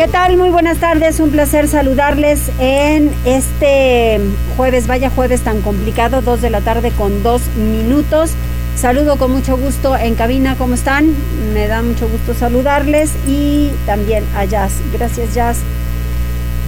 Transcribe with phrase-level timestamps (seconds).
[0.00, 0.38] ¿Qué tal?
[0.38, 4.18] Muy buenas tardes, un placer saludarles en este
[4.56, 8.30] jueves, vaya jueves tan complicado, dos de la tarde con dos minutos.
[8.76, 11.14] Saludo con mucho gusto en cabina, ¿cómo están?
[11.52, 14.72] Me da mucho gusto saludarles y también a Jazz.
[14.90, 15.58] Gracias Jazz.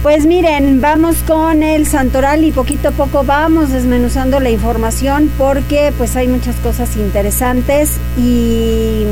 [0.03, 5.91] Pues miren, vamos con el Santoral y poquito a poco vamos desmenuzando la información porque
[5.97, 9.07] pues hay muchas cosas interesantes y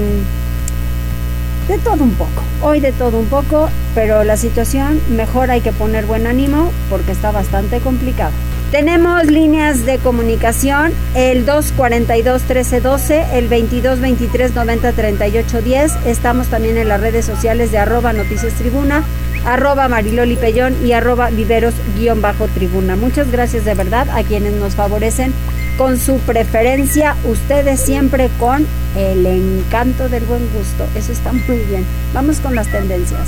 [1.68, 5.72] de todo un poco, hoy de todo un poco, pero la situación mejor hay que
[5.72, 8.32] poner buen ánimo porque está bastante complicada.
[8.72, 16.05] Tenemos líneas de comunicación, el 242-1312, el 2223-903810.
[16.05, 19.04] Estamos también en las redes sociales de arroba noticias tribuna,
[19.46, 22.96] arroba mariloli pellón y arroba viveros-tribuna.
[22.96, 25.34] Muchas gracias de verdad a quienes nos favorecen
[25.77, 28.66] con su preferencia, ustedes siempre con
[28.98, 30.86] el encanto del buen gusto.
[30.96, 31.86] Eso está muy bien.
[32.13, 33.28] Vamos con las tendencias.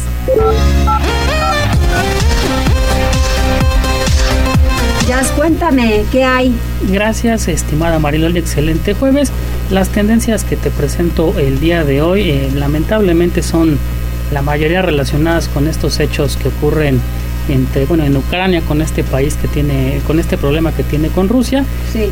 [5.07, 6.55] Jazz, cuéntame, ¿qué hay?
[6.89, 9.31] Gracias, estimada Mariloli, excelente jueves.
[9.69, 13.77] Las tendencias que te presento el día de hoy, eh, lamentablemente son
[14.31, 17.01] la mayoría relacionadas con estos hechos que ocurren
[17.49, 21.29] entre bueno en Ucrania con este país que tiene con este problema que tiene con
[21.29, 21.65] Rusia.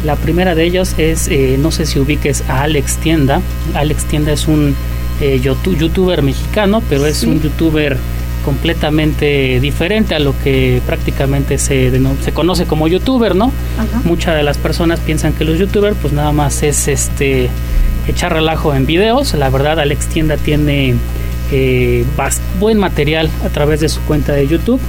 [0.03, 3.41] La primera de ellos es eh, no sé si ubiques a Alex Tienda.
[3.73, 4.75] Alex Tienda es un
[5.21, 7.97] eh, youtuber mexicano pero es un youtuber
[8.43, 11.91] completamente diferente a lo que prácticamente se,
[12.23, 13.51] se conoce como youtuber, ¿no?
[14.03, 17.49] Muchas de las personas piensan que los youtubers pues nada más es este
[18.07, 19.33] echar relajo en videos.
[19.35, 20.95] La verdad Alex Tienda tiene
[21.51, 22.05] eh,
[22.59, 24.79] buen material a través de su cuenta de YouTube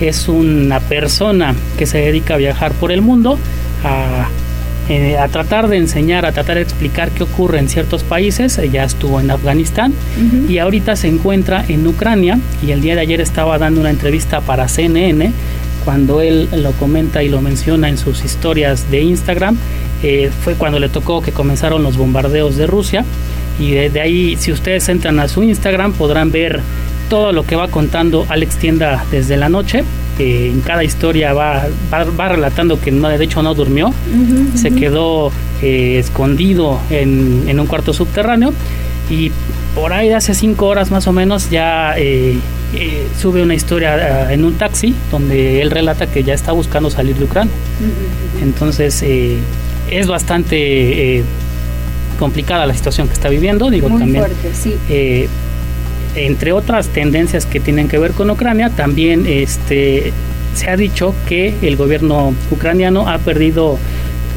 [0.00, 3.38] es una persona que se dedica a viajar por el mundo,
[3.84, 4.28] a,
[4.88, 8.60] eh, tratar de enseñar, a tratar de explicar qué ocurre en ciertos países.
[8.70, 9.94] Ya estuvo en Afganistán
[10.48, 14.40] y ahorita se encuentra en Ucrania y el día de ayer estaba dando una entrevista
[14.40, 15.32] para CNN
[15.84, 19.56] cuando él lo comenta y lo menciona en sus historias de Instagram,
[20.02, 23.04] eh, fue cuando le tocó que comenzaron los bombardeos de Rusia.
[23.60, 26.60] Y de, ahí, si ustedes entran a su Instagram, podrán ver
[27.08, 29.84] todo lo que va contando Alex Tienda desde la noche.
[30.18, 33.92] en cada historia va, va, relatando que no, de hecho no durmió,
[34.54, 35.32] se quedó
[35.62, 38.52] eh, escondido en, en, un cuarto subterráneo
[39.10, 39.32] y
[39.74, 42.38] por ahí de hace cinco horas más o menos ya eh,
[42.74, 47.16] eh, sube una historia en un taxi donde él relata que ya está buscando salir
[47.16, 47.52] de Ucrania.
[48.40, 49.04] Entonces
[49.90, 51.24] es bastante
[52.20, 54.24] complicada la situación que está viviendo, digo también.
[54.24, 54.76] Fuerte, sí
[56.14, 60.12] entre otras tendencias que tienen que ver con Ucrania, también este,
[60.54, 63.78] se ha dicho que el gobierno ucraniano ha perdido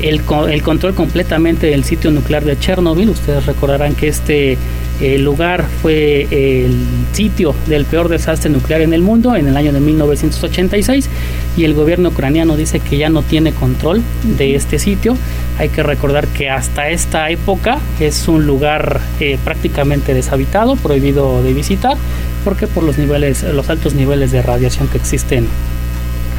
[0.01, 3.09] el, el, control completamente del sitio nuclear de Chernobyl.
[3.09, 4.57] Ustedes recordarán que este
[5.01, 6.75] el lugar fue el
[7.13, 11.09] sitio del peor desastre nuclear en el mundo en el año de 1986
[11.55, 14.01] y el gobierno ucraniano dice que ya no tiene control
[14.37, 15.17] de este sitio.
[15.59, 21.53] Hay que recordar que hasta esta época es un lugar eh, prácticamente deshabitado, prohibido de
[21.53, 21.97] visitar,
[22.43, 25.47] porque por los niveles, los altos niveles de radiación que existen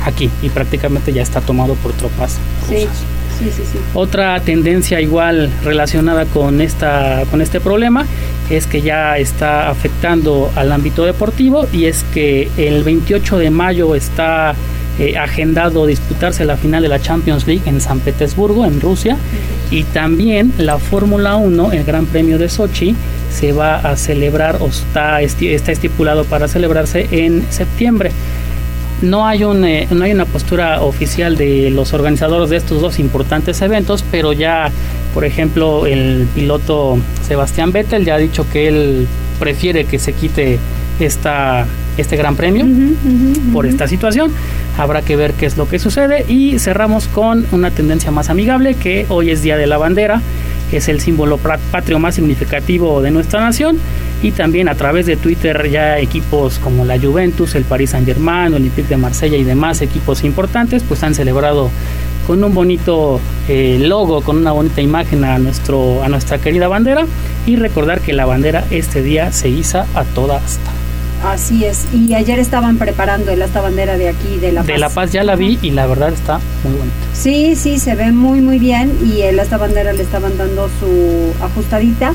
[0.04, 3.17] aquí y prácticamente ya está tomado por tropas rusas.
[3.94, 8.06] Otra tendencia igual relacionada con, esta, con este problema
[8.50, 13.94] es que ya está afectando al ámbito deportivo y es que el 28 de mayo
[13.94, 14.54] está
[14.98, 19.16] eh, agendado disputarse la final de la Champions League en San Petersburgo, en Rusia,
[19.70, 22.96] y también la Fórmula 1, el Gran Premio de Sochi,
[23.30, 28.10] se va a celebrar o está, está estipulado para celebrarse en septiembre
[29.02, 32.98] no hay, un, eh, no hay una postura oficial de los organizadores de estos dos
[32.98, 34.70] importantes eventos, pero ya,
[35.14, 39.06] por ejemplo, el piloto Sebastián Vettel ya ha dicho que él
[39.38, 40.58] prefiere que se quite
[41.00, 41.66] esta,
[41.96, 42.66] este gran premio
[43.52, 44.32] por esta situación.
[44.76, 46.24] Habrá que ver qué es lo que sucede.
[46.28, 50.20] Y cerramos con una tendencia más amigable que hoy es Día de la Bandera
[50.76, 53.78] es el símbolo patrio más significativo de nuestra nación
[54.22, 58.52] y también a través de Twitter ya equipos como la Juventus, el Paris Saint Germain,
[58.52, 61.70] Olympique de Marsella y demás equipos importantes pues han celebrado
[62.26, 67.06] con un bonito eh, logo, con una bonita imagen a, nuestro, a nuestra querida bandera
[67.46, 70.77] y recordar que la bandera este día se iza a toda asta.
[71.24, 71.86] Así es.
[71.92, 74.66] Y ayer estaban preparando el esta bandera de aquí, de La Paz.
[74.66, 76.96] De La Paz ya la vi y la verdad está muy bonita.
[77.12, 78.92] Sí, sí, se ve muy, muy bien.
[79.04, 82.14] Y el esta bandera le estaban dando su ajustadita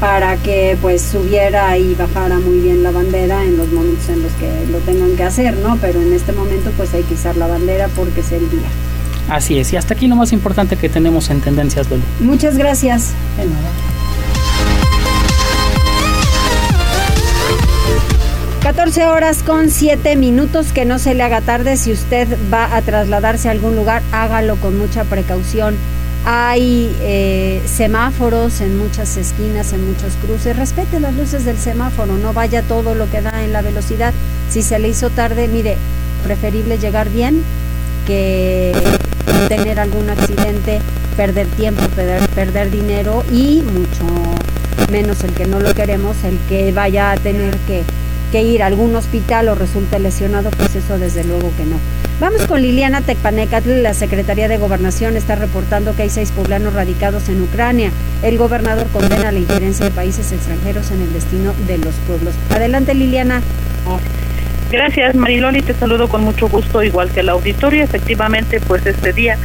[0.00, 4.32] para que pues subiera y bajara muy bien la bandera en los momentos en los
[4.32, 5.76] que lo tengan que hacer, ¿no?
[5.76, 8.68] Pero en este momento pues hay que izar la bandera porque es el día.
[9.28, 12.02] Así es, y hasta aquí lo más importante que tenemos en Tendencias, Loli.
[12.20, 13.12] Muchas gracias.
[18.70, 21.76] 14 horas con 7 minutos, que no se le haga tarde.
[21.76, 25.74] Si usted va a trasladarse a algún lugar, hágalo con mucha precaución.
[26.24, 30.56] Hay eh, semáforos en muchas esquinas, en muchos cruces.
[30.56, 34.14] Respete las luces del semáforo, no vaya todo lo que da en la velocidad.
[34.50, 35.76] Si se le hizo tarde, mire,
[36.22, 37.42] preferible llegar bien
[38.06, 38.72] que
[39.48, 40.78] tener algún accidente,
[41.16, 44.06] perder tiempo, perder, perder dinero y mucho
[44.92, 47.82] menos el que no lo queremos, el que vaya a tener que
[48.30, 51.76] que ir a algún hospital o resulte lesionado, pues eso desde luego que no.
[52.20, 57.28] Vamos con Liliana Tecpanecatl, la Secretaría de Gobernación está reportando que hay seis poblanos radicados
[57.28, 57.90] en Ucrania.
[58.22, 62.34] El gobernador condena la injerencia de países extranjeros en el destino de los pueblos.
[62.50, 63.40] Adelante Liliana.
[64.70, 67.82] Gracias Mariloli, te saludo con mucho gusto, igual que el auditorio.
[67.82, 69.36] Efectivamente, pues este día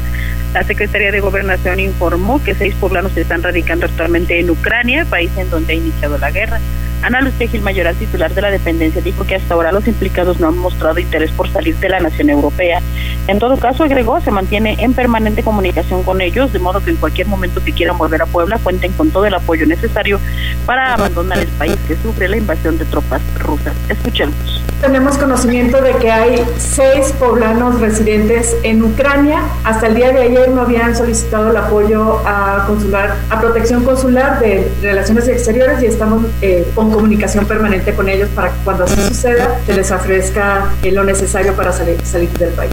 [0.54, 5.32] la Secretaría de Gobernación informó que seis poblanos se están radicando actualmente en Ucrania, país
[5.38, 6.60] en donde ha iniciado la guerra.
[7.02, 10.48] Ana Lucía Gil Mayoral, titular de la dependencia, dijo que hasta ahora los implicados no
[10.48, 12.82] han mostrado interés por salir de la nación europea.
[13.28, 16.98] En todo caso, agregó, se mantiene en permanente comunicación con ellos, de modo que en
[16.98, 20.20] cualquier momento que quieran volver a Puebla cuenten con todo el apoyo necesario
[20.66, 23.76] para abandonar el país que sufre la invasión de tropas rusas.
[23.90, 24.55] Escuchemos.
[24.86, 29.42] Tenemos conocimiento de que hay seis poblanos residentes en Ucrania.
[29.64, 34.40] Hasta el día de ayer no habían solicitado el apoyo a consular, a protección consular
[34.40, 39.02] de relaciones exteriores y estamos eh, con comunicación permanente con ellos para que cuando así
[39.02, 41.98] suceda se les ofrezca eh, lo necesario para salir,
[42.38, 42.72] del país.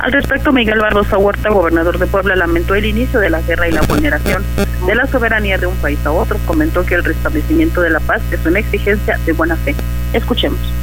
[0.00, 3.72] Al respecto, Miguel Barbosa Huerta, gobernador de Puebla, lamentó el inicio de la guerra y
[3.72, 4.42] la vulneración
[4.84, 6.36] de la soberanía de un país a otro.
[6.46, 9.76] Comentó que el restablecimiento de la paz es una exigencia de buena fe.
[10.12, 10.75] Escuchemos.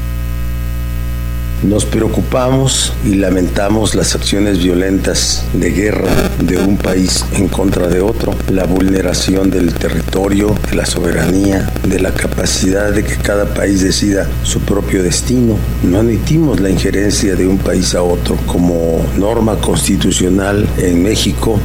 [1.64, 8.02] Nos preocupamos y lamentamos las acciones violentas de guerra de un país en contra de
[8.02, 13.82] otro, la vulneración del territorio, de la soberanía, de la capacidad de que cada país
[13.82, 15.56] decida su propio destino.
[15.84, 21.62] No admitimos la injerencia de un país a otro como norma constitucional en México.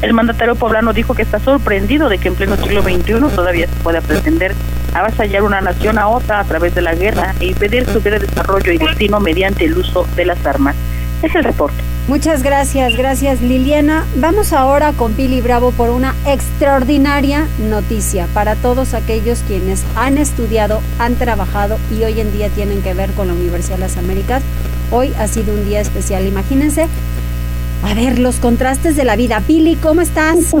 [0.00, 3.74] El mandatario poblano dijo que está sorprendido de que en pleno siglo XXI todavía se
[3.82, 4.54] pueda pretender
[4.94, 8.72] avasallar una nación a otra a través de la guerra e impedir su vida desarrollo
[8.72, 10.76] y destino mediante el uso de las armas.
[11.22, 11.82] Es el reporte.
[12.06, 14.06] Muchas gracias, gracias Liliana.
[14.16, 20.80] Vamos ahora con Pili Bravo por una extraordinaria noticia para todos aquellos quienes han estudiado,
[20.98, 24.42] han trabajado y hoy en día tienen que ver con la Universidad de las Américas.
[24.90, 26.88] Hoy ha sido un día especial, imagínense,
[27.82, 29.40] a ver, los contrastes de la vida.
[29.46, 30.54] Pili, ¿cómo estás?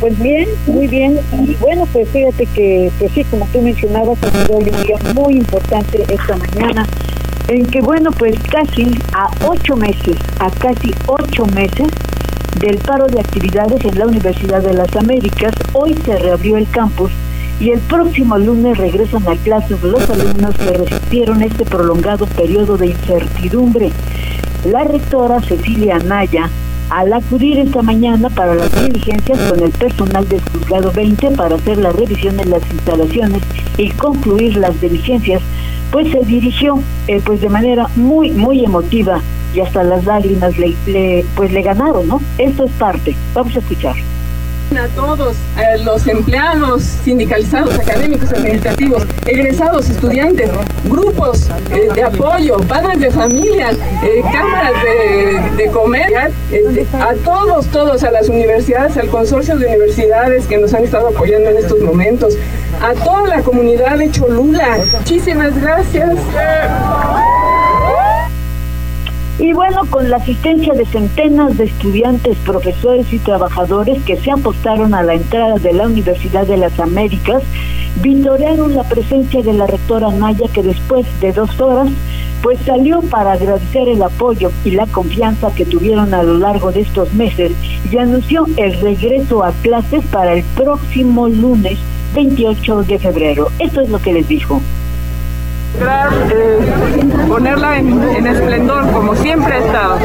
[0.00, 1.18] Pues bien, muy bien.
[1.46, 6.02] Y bueno, pues fíjate que, pues sí, como tú mencionabas, ha un día muy importante
[6.08, 6.86] esta mañana,
[7.48, 11.88] en que, bueno, pues casi a ocho meses, a casi ocho meses
[12.60, 17.12] del paro de actividades en la Universidad de las Américas, hoy se reabrió el campus
[17.60, 22.88] y el próximo lunes regresan a clases los alumnos que resistieron este prolongado periodo de
[22.88, 23.92] incertidumbre.
[24.64, 26.50] La rectora Cecilia Anaya,
[26.90, 31.78] al acudir esta mañana para las diligencias con el personal del juzgado 20 para hacer
[31.78, 33.42] la revisión de las instalaciones
[33.78, 35.40] y concluir las diligencias,
[35.90, 39.22] pues se dirigió eh, pues de manera muy muy emotiva
[39.54, 42.20] y hasta las lágrimas le, pues le ganaron, ¿no?
[42.36, 43.16] Esto es parte.
[43.32, 43.96] Vamos a escuchar
[44.78, 45.36] a todos
[45.84, 50.50] los empleados sindicalizados, académicos, administrativos, egresados, estudiantes,
[50.84, 57.66] grupos eh, de apoyo, padres de familia, eh, cámaras de, de comer, este, a todos,
[57.66, 61.80] todos, a las universidades, al consorcio de universidades que nos han estado apoyando en estos
[61.80, 62.34] momentos,
[62.80, 64.78] a toda la comunidad de Cholula.
[64.92, 66.16] Muchísimas gracias.
[69.40, 74.92] Y bueno, con la asistencia de centenas de estudiantes, profesores y trabajadores que se apostaron
[74.92, 77.42] a la entrada de la Universidad de las Américas,
[78.02, 81.88] vitorearon la presencia de la rectora Naya que después de dos horas
[82.42, 86.80] pues salió para agradecer el apoyo y la confianza que tuvieron a lo largo de
[86.80, 87.52] estos meses
[87.90, 91.78] y anunció el regreso a clases para el próximo lunes
[92.14, 93.48] 28 de febrero.
[93.58, 94.60] Esto es lo que les dijo.
[95.78, 96.58] Eh,
[97.28, 99.98] ponerla en, esplendor como siempre ha estado.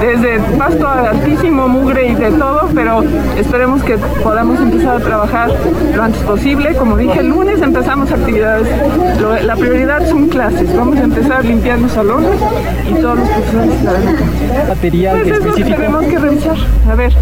[0.00, 3.02] Desde pasto altísimo, mugre y de todo, pero
[3.36, 5.50] esperemos que podamos empezar a trabajar
[5.94, 6.74] lo antes posible.
[6.74, 8.68] Como dije, el lunes empezamos actividades.
[9.44, 10.74] la prioridad son clases.
[10.76, 12.32] Vamos a empezar los salones
[12.88, 15.76] y todos los profesores estarán Material pues específico.
[15.76, 16.56] tenemos que revisar,
[16.90, 17.12] a ver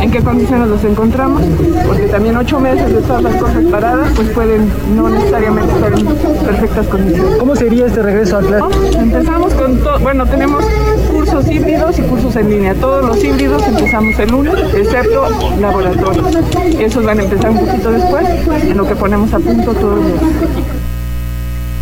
[0.00, 1.42] en qué condiciones los encontramos,
[1.86, 6.06] porque también ocho meses de todas las cosas paradas, pues pueden no necesariamente estar en
[6.44, 7.35] perfectas condiciones.
[7.38, 8.98] ¿Cómo sería este regreso a clase?
[8.98, 10.64] Empezamos con todo, bueno, tenemos
[11.10, 12.74] cursos híbridos y cursos en línea.
[12.74, 15.28] Todos los híbridos empezamos el lunes, excepto
[15.60, 16.26] laboratorios.
[16.78, 18.26] Esos van a empezar un poquito después,
[18.62, 20.12] en lo que ponemos a punto todos los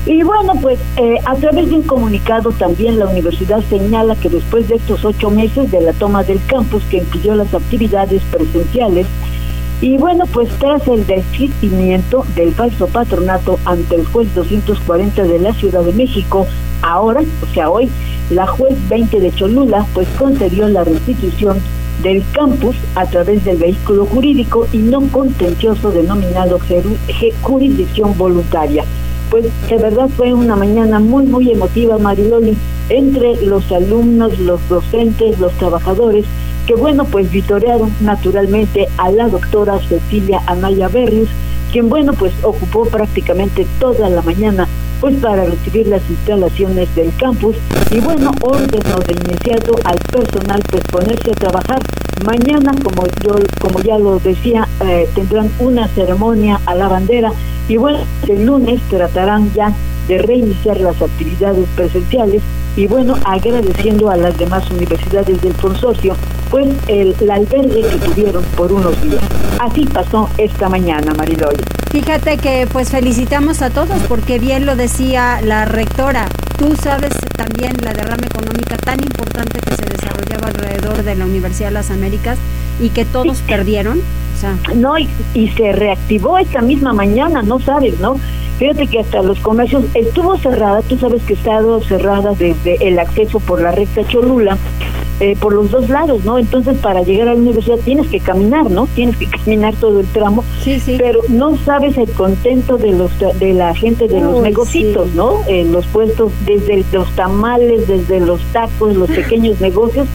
[0.06, 4.68] y bueno, pues eh, a través de un comunicado también la universidad señala que después
[4.68, 9.06] de estos ocho meses de la toma del campus que impidió las actividades presenciales,
[9.85, 15.53] y bueno, pues tras el desistimiento del falso patronato ante el juez 240 de la
[15.53, 16.47] Ciudad de México,
[16.81, 17.91] ahora, o sea, hoy,
[18.31, 21.59] la juez 20 de Cholula, pues concedió la restitución
[22.03, 26.59] del campus a través del vehículo jurídico y no contencioso denominado
[27.43, 28.87] jurisdicción voluntaria.
[29.31, 32.57] Pues de verdad fue una mañana muy, muy emotiva, Mariloli,
[32.88, 36.25] entre los alumnos, los docentes, los trabajadores,
[36.66, 41.28] que bueno, pues vitorearon naturalmente a la doctora Cecilia Anaya Berrios,
[41.73, 44.66] quien bueno, pues ocupó prácticamente toda la mañana
[45.00, 47.56] pues para recibir las instalaciones del campus
[47.90, 51.83] y bueno, ordenó de inmediato al personal pues ponerse a trabajar.
[52.25, 57.33] Mañana, como yo como ya lo decía, eh, tendrán una ceremonia a la bandera
[57.68, 59.75] y bueno, el lunes tratarán ya
[60.08, 62.42] de reiniciar las actividades presenciales
[62.76, 66.16] y bueno, agradeciendo a las demás universidades del consorcio,
[66.50, 69.23] pues el, albergue que tuvieron por unos días.
[69.61, 71.56] Así pasó esta mañana, Mariloy.
[71.90, 76.28] Fíjate que pues felicitamos a todos porque bien lo decía la rectora.
[76.58, 81.68] Tú sabes también la derrama económica tan importante que se desarrollaba alrededor de la Universidad
[81.68, 82.38] de las Américas
[82.80, 84.00] y que todos perdieron.
[84.75, 88.17] No, y, y se reactivó esta misma mañana, no sabes, ¿no?
[88.59, 92.99] Fíjate que hasta los comercios estuvo cerrada, tú sabes que ha estado cerrada desde el
[92.99, 94.57] acceso por la recta Cholula,
[95.21, 96.38] eh, por los dos lados, ¿no?
[96.38, 98.87] Entonces para llegar a la universidad tienes que caminar, ¿no?
[98.95, 100.97] Tienes que caminar todo el tramo, sí, sí.
[100.99, 105.41] pero no sabes el contento de los de la gente de los negocios, ¿no?
[105.49, 110.07] En los puestos, desde los tamales, desde los tacos, los pequeños negocios,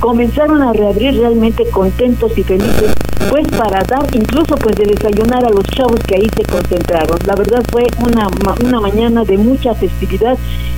[0.00, 2.94] comenzaron a reabrir realmente contentos y felices,
[3.30, 7.18] pues para dar incluso pues de desayunar a los chavos que ahí se concentraron.
[7.26, 8.28] La verdad fue una,
[8.62, 10.36] una mañana de mucha festividad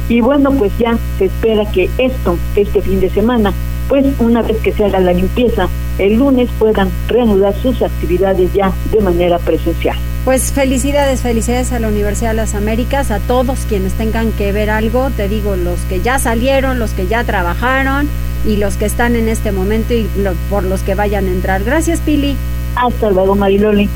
[0.08, 3.52] y bueno, pues ya se espera que esto, este fin de semana,
[3.88, 5.68] pues una vez que se haga la limpieza,
[5.98, 9.96] el lunes puedan reanudar sus actividades ya de manera presencial.
[10.24, 14.68] Pues felicidades, felicidades a la Universidad de las Américas, a todos quienes tengan que ver
[14.68, 18.08] algo, te digo, los que ya salieron, los que ya trabajaron,
[18.46, 20.08] y los que están en este momento y
[20.50, 21.64] por los que vayan a entrar.
[21.64, 22.36] Gracias, Pili.
[22.76, 23.88] Hasta luego, Mariloli.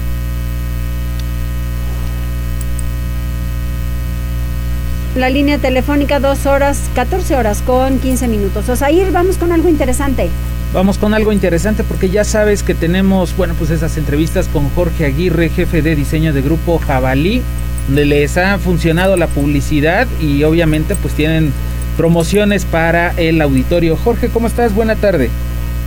[5.14, 8.68] La línea telefónica, dos horas, 14 horas con 15 minutos.
[8.70, 10.30] Osair, vamos con algo interesante.
[10.72, 15.04] Vamos con algo interesante porque ya sabes que tenemos, bueno, pues esas entrevistas con Jorge
[15.04, 17.42] Aguirre, jefe de diseño de grupo Jabalí,
[17.88, 21.52] donde les ha funcionado la publicidad y obviamente pues tienen
[21.96, 23.96] promociones para el auditorio.
[23.96, 24.74] Jorge, ¿cómo estás?
[24.74, 25.30] Buena tarde.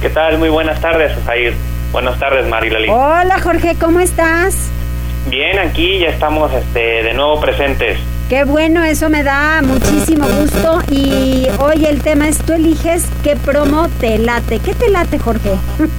[0.02, 0.38] ¿Qué tal?
[0.38, 1.54] Muy buenas tardes, Osair.
[1.92, 2.90] Buenas tardes, Marilali.
[2.90, 4.70] Hola, Jorge, ¿cómo estás?
[5.30, 7.98] Bien, aquí ya estamos este, de nuevo presentes.
[8.30, 10.82] Qué bueno, eso me da muchísimo gusto.
[10.90, 14.60] Y hoy el tema es, tú eliges qué promo te late.
[14.60, 15.52] ¿Qué te late, Jorge?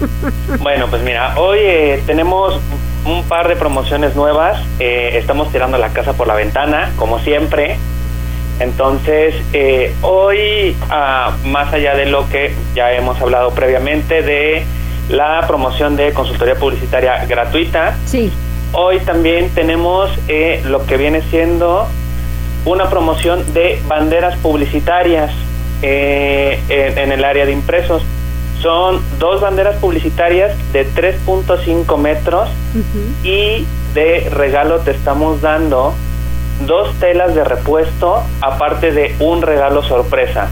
[0.61, 2.61] bueno, pues mira, hoy eh, tenemos
[3.05, 4.61] un par de promociones nuevas.
[4.81, 7.79] Eh, estamos tirando la casa por la ventana, como siempre.
[8.59, 14.65] Entonces, eh, hoy, ah, más allá de lo que ya hemos hablado previamente de
[15.11, 18.33] la promoción de consultoría publicitaria gratuita, sí.
[18.73, 21.87] hoy también tenemos eh, lo que viene siendo
[22.65, 25.31] una promoción de banderas publicitarias
[25.83, 28.03] eh, en, el área de impresos.
[28.61, 32.49] Son dos banderas publicitarias de 3.5 metros
[33.23, 35.95] y de regalo te estamos dando
[36.61, 40.49] dos telas de repuesto, aparte de un regalo sorpresa.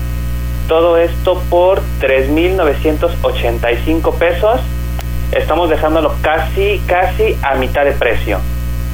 [0.69, 4.61] Todo esto por 3.985 pesos.
[5.33, 8.39] Estamos dejándolo casi, casi a mitad de precio.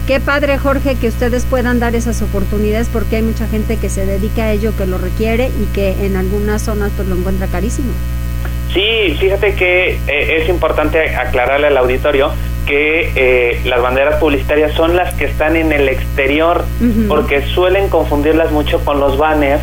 [0.07, 4.07] Qué padre, Jorge, que ustedes puedan dar esas oportunidades porque hay mucha gente que se
[4.07, 7.93] dedica a ello, que lo requiere y que en algunas zonas pues lo encuentra carísimo.
[8.73, 12.33] Sí, fíjate que eh, es importante aclararle al auditorio
[12.67, 16.64] que eh, las banderas publicitarias son las que están en el exterior,
[17.09, 19.62] porque suelen confundirlas mucho con los banners,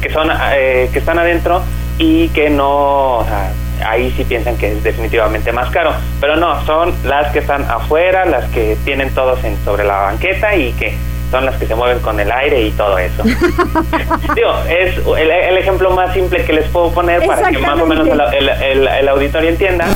[0.00, 1.62] que son eh, que están adentro
[1.98, 3.52] y que no, o sea,
[3.86, 8.24] ahí sí piensan que es definitivamente más caro, pero no, son las que están afuera,
[8.24, 10.94] las que tienen todos en, sobre la banqueta y que
[11.32, 13.22] son las que se mueven con el aire y todo eso.
[14.36, 18.06] Digo, es el, ejemplo más simple que les puedo poner para que más o menos
[18.06, 19.86] el, auditorio entienda.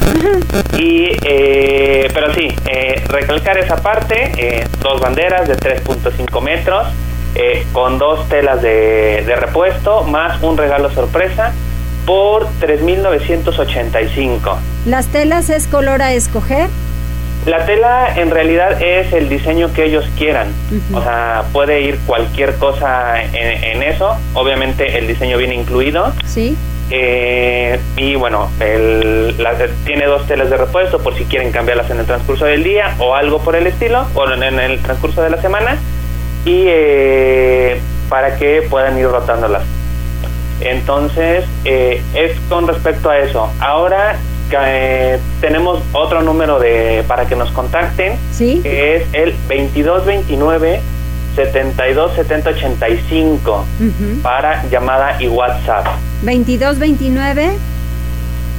[0.79, 6.89] Y, eh, pero sí, eh, recalcar esa parte, eh, dos banderas de 3.5 metros,
[7.73, 11.53] con dos telas de, de repuesto, más un regalo sorpresa
[12.07, 14.57] por 3.985.
[14.87, 16.71] ¿Las telas es color a escoger?
[17.45, 20.49] La tela en realidad es el diseño que ellos quieran.
[20.93, 24.17] O sea, puede ir cualquier cosa en, eso.
[24.35, 26.13] Obviamente el diseño viene incluido.
[26.25, 26.57] Sí.
[26.91, 29.37] Eh, y bueno, el,
[29.85, 33.15] tiene dos telas de repuesto por si quieren cambiarlas en el transcurso del día o
[33.15, 35.79] algo por el estilo, o en, el transcurso de la semana.
[36.45, 39.63] Y eh, para que puedan ir rotándolas.
[40.61, 43.53] Entonces, eh, es con respecto a eso.
[43.61, 44.17] Ahora
[44.53, 48.17] eh, tenemos otro número de para que nos contacten,
[48.63, 50.81] que es el 2229
[51.35, 53.65] 72 70 85
[54.23, 55.87] para llamada y WhatsApp.
[56.23, 57.53] 2229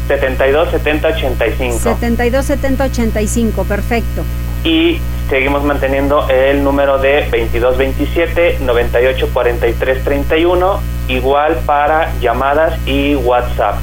[0.07, 1.79] 72 70 85.
[1.79, 4.23] 72 70 85, perfecto.
[4.63, 10.79] Y seguimos manteniendo el número de 2227 98 43 31,
[11.09, 13.75] igual para llamadas y WhatsApp.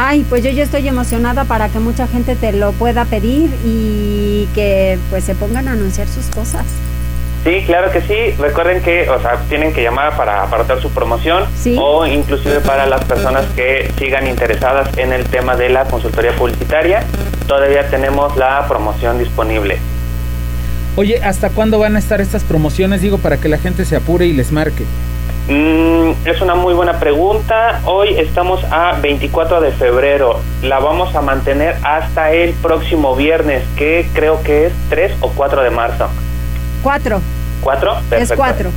[0.00, 4.46] Ay, pues yo ya estoy emocionada para que mucha gente te lo pueda pedir y
[4.54, 6.64] que pues se pongan a anunciar sus cosas.
[7.42, 8.36] Sí, claro que sí.
[8.38, 11.46] Recuerden que, o sea, tienen que llamar para apartar su promoción
[11.78, 17.02] o inclusive para las personas que sigan interesadas en el tema de la consultoría publicitaria.
[17.48, 19.78] Todavía tenemos la promoción disponible.
[20.94, 23.02] Oye, ¿hasta cuándo van a estar estas promociones?
[23.02, 24.84] Digo, para que la gente se apure y les marque.
[25.48, 27.80] Mm, es una muy buena pregunta.
[27.86, 30.40] Hoy estamos a 24 de febrero.
[30.62, 35.62] La vamos a mantener hasta el próximo viernes, que creo que es 3 o 4
[35.62, 36.08] de marzo.
[36.82, 37.20] 4.
[37.62, 37.96] ¿4?
[38.10, 38.70] Es 4.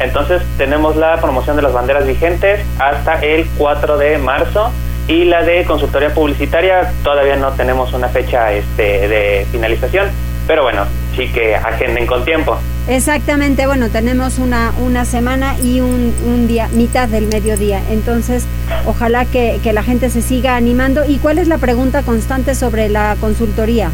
[0.00, 4.70] Entonces tenemos la promoción de las banderas vigentes hasta el 4 de marzo
[5.06, 10.10] y la de consultoría publicitaria todavía no tenemos una fecha este, de finalización,
[10.46, 10.84] pero bueno,
[11.16, 12.58] sí que agenden con tiempo.
[12.88, 17.82] Exactamente, bueno, tenemos una, una semana y un, un día, mitad del mediodía.
[17.90, 18.46] Entonces,
[18.86, 21.04] ojalá que, la gente se siga animando.
[21.04, 23.90] ¿Y cuál es la pregunta constante sobre la consultoría?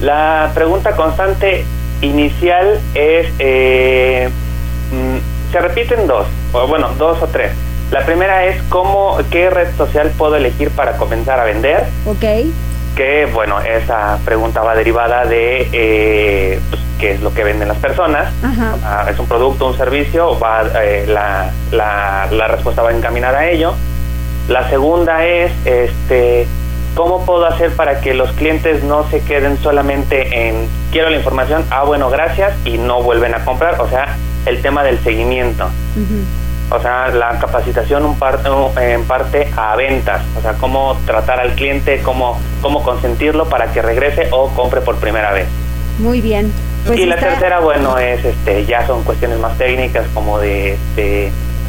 [0.00, 1.66] La pregunta constante
[2.00, 4.30] inicial es, eh,
[4.92, 7.52] mm, se repiten dos, o bueno, dos o tres.
[7.90, 11.84] La primera es cómo, qué red social puedo elegir para comenzar a vender.
[12.06, 12.24] Ok.
[12.96, 17.78] Que bueno, esa pregunta va derivada de eh, pues, qué es lo que venden las
[17.78, 18.32] personas.
[18.84, 23.74] Ah, es un producto, un servicio, va, eh, la, la, respuesta va encaminada a ello.
[24.48, 26.46] La segunda es, este,
[26.94, 31.64] ¿cómo puedo hacer para que los clientes no se queden solamente en quiero la información,
[31.70, 33.80] ah, bueno, gracias, y no vuelven a comprar?
[33.80, 35.68] O sea, el tema del seguimiento.
[36.68, 41.54] O sea, la capacitación un parte, en parte a ventas, o sea, cómo tratar al
[41.54, 45.46] cliente, cómo, cómo consentirlo para que regrese o compre por primera vez.
[45.98, 46.52] Muy bien.
[46.86, 50.78] Pues y la tercera, bueno, es este, ya son cuestiones más técnicas como de,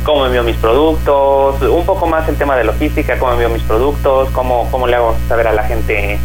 [0.04, 4.30] cómo envío mis productos, un poco más el tema de logística, cómo envío mis productos,
[4.30, 6.20] cómo, cómo le hago saber a la gente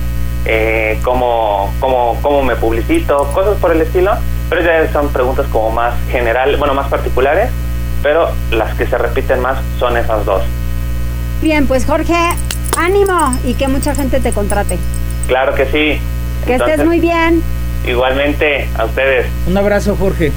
[0.44, 4.12] eh, cómo, cómo, cómo me publicito, cosas por el estilo,
[4.50, 7.48] pero ya son preguntas como más general, bueno, más particulares,
[8.02, 10.42] pero las que se repiten más son esas dos.
[11.40, 12.14] Bien, pues Jorge,
[12.76, 14.78] ánimo y que mucha gente te contrate.
[15.28, 16.00] Claro que sí.
[16.46, 17.42] Que estés muy bien.
[17.86, 19.26] Igualmente, a ustedes.
[19.46, 20.32] Un abrazo, Jorge.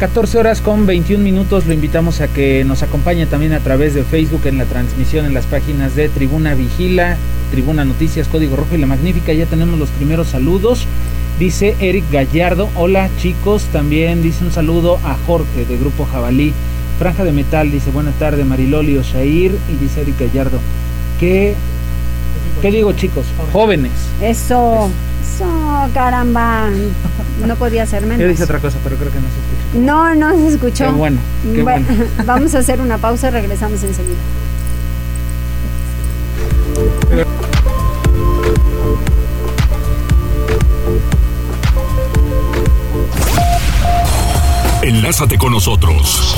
[0.00, 1.66] ...14 horas con 21 minutos...
[1.66, 4.42] ...lo invitamos a que nos acompañe también a través de Facebook...
[4.44, 7.16] ...en la transmisión en las páginas de Tribuna Vigila...
[7.50, 9.32] ...Tribuna Noticias, Código Rojo y La Magnífica...
[9.32, 10.86] ...ya tenemos los primeros saludos...
[11.38, 16.52] Dice Eric Gallardo, hola chicos, también dice un saludo a Jorge de Grupo Jabalí.
[17.00, 20.60] Franja de Metal dice, buena tarde Mariloli Oshair y dice Eric Gallardo,
[21.18, 21.56] que
[22.62, 23.26] ¿Qué digo, chicos?
[23.52, 23.92] Jóvenes.
[24.20, 24.90] Eso.
[25.22, 26.70] Eso, caramba.
[27.46, 28.20] No podía ser menos.
[28.20, 29.84] Yo dije otra cosa, pero creo que no se escuchó.
[29.84, 30.84] No, no se escuchó.
[30.86, 31.18] Qué bueno.
[31.54, 31.86] Qué bueno.
[32.26, 34.14] Vamos a hacer una pausa y regresamos enseguida.
[44.82, 46.36] Enlázate con nosotros.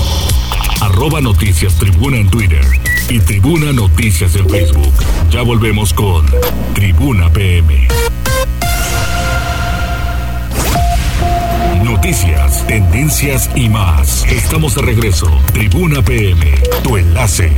[0.81, 2.65] Arroba Noticias Tribuna en Twitter
[3.09, 4.93] y Tribuna Noticias en Facebook.
[5.31, 6.25] Ya volvemos con
[6.75, 7.89] Tribuna PM.
[11.85, 14.25] Noticias, tendencias y más.
[14.31, 15.27] Estamos de regreso.
[15.53, 17.53] Tribuna PM, tu enlace.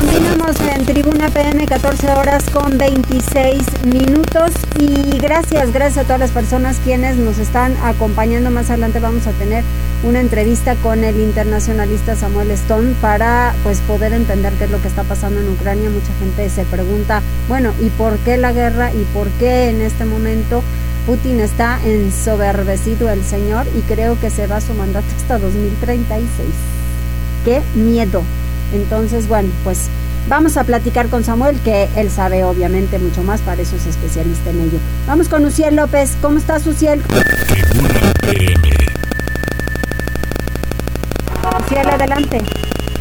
[0.00, 4.52] Continuamos en Tribuna PM, 14 horas con 26 minutos.
[4.78, 8.50] Y gracias, gracias a todas las personas quienes nos están acompañando.
[8.50, 9.64] Más adelante vamos a tener
[10.02, 14.88] una entrevista con el internacionalista Samuel Stone para pues poder entender qué es lo que
[14.88, 15.90] está pasando en Ucrania.
[15.90, 18.92] Mucha gente se pregunta, bueno, ¿y por qué la guerra?
[18.92, 20.62] ¿Y por qué en este momento
[21.06, 23.66] Putin está ensoberbecido el señor?
[23.76, 26.28] Y creo que se va su mandato hasta 2036.
[27.44, 28.22] ¡Qué miedo!
[28.72, 29.88] Entonces, bueno, pues
[30.28, 34.50] vamos a platicar con Samuel, que él sabe obviamente mucho más, para eso es especialista
[34.50, 34.78] en ello.
[35.06, 36.16] Vamos con Uciel López.
[36.20, 37.02] ¿Cómo estás, Uciel?
[41.76, 42.38] Uciel, adelante.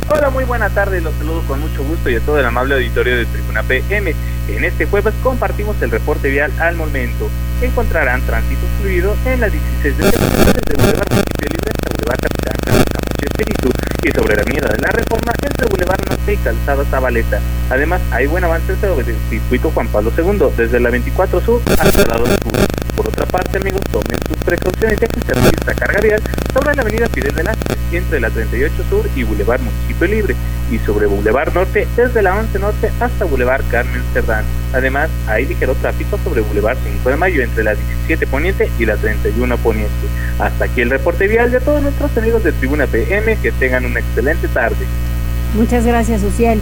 [0.10, 3.16] Hola, muy buena tarde, los saludo con mucho gusto y a todo el amable auditorio
[3.16, 4.14] de Tribuna PM.
[4.50, 7.30] En este jueves compartimos el reporte vial al momento.
[7.62, 12.56] Encontrarán tránsito fluido en la 16 de septiembre desde Boulevard Municipio Libre hasta Boulevard Capitán
[12.66, 12.86] Carlos
[13.24, 13.70] Espíritu
[14.04, 17.40] y sobre la avenida de la Reforma entre Boulevard Norte y Calzada Zabaleta.
[17.70, 22.08] Además, hay buen avance sobre el circuito Juan Pablo II, desde la 24 Sur hasta
[22.08, 22.85] la 2 Sur.
[23.36, 26.22] Parte, amigos, tomen sus precauciones ya que se registra carga vial
[26.54, 30.36] sobre la avenida Fidel Velázquez entre la 38 Sur y Boulevard Municipio Libre
[30.72, 34.46] y sobre Boulevard Norte desde la 11 Norte hasta Boulevard Carmen Cerdán.
[34.72, 38.96] Además, hay ligero tráfico sobre Boulevard 5 de Mayo entre la 17 Poniente y la
[38.96, 39.92] 31 Poniente.
[40.40, 43.36] Hasta aquí el reporte vial de todos nuestros amigos de Tribuna PM.
[43.42, 44.86] Que tengan una excelente tarde.
[45.56, 46.62] Muchas gracias, Uciel.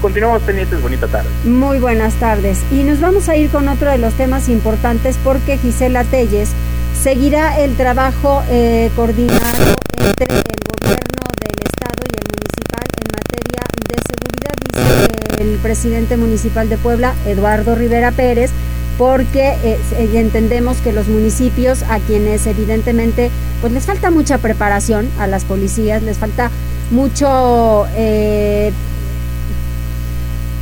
[0.00, 1.28] Continuamos pendientes, bonita tarde.
[1.44, 2.62] Muy buenas tardes.
[2.72, 6.52] Y nos vamos a ir con otro de los temas importantes porque Gisela Telles
[6.98, 9.58] seguirá el trabajo eh, coordinado
[9.98, 16.16] entre el gobierno del estado y el municipal en materia de seguridad, dice el presidente
[16.16, 18.52] municipal de Puebla, Eduardo Rivera Pérez,
[18.96, 19.78] porque eh,
[20.14, 26.02] entendemos que los municipios a quienes evidentemente pues les falta mucha preparación a las policías,
[26.02, 26.50] les falta
[26.90, 28.72] mucho eh,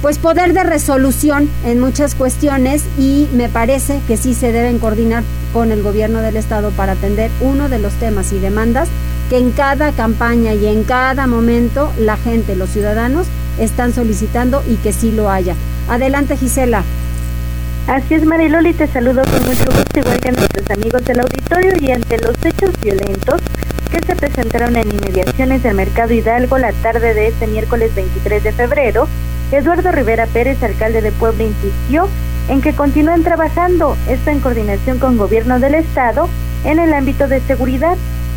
[0.03, 5.25] pues poder de resolución en muchas cuestiones y me parece que sí se deben coordinar
[5.53, 8.89] con el gobierno del estado para atender uno de los temas y demandas
[9.29, 13.27] que en cada campaña y en cada momento la gente, los ciudadanos
[13.59, 15.55] están solicitando y que sí lo haya.
[15.89, 16.85] Adelante Gisela.
[17.89, 21.73] Así es, Mariloli, te saludo con mucho gusto, igual que a nuestros amigos del auditorio,
[21.81, 23.41] y ante los hechos violentos
[23.91, 28.53] que se presentaron en inmediaciones del Mercado Hidalgo la tarde de este miércoles 23 de
[28.53, 29.09] febrero,
[29.51, 32.09] Eduardo Rivera Pérez, alcalde de Puebla, insistió
[32.49, 36.29] en que continúen trabajando, esto en coordinación con gobierno del Estado,
[36.65, 37.97] en el ámbito de seguridad.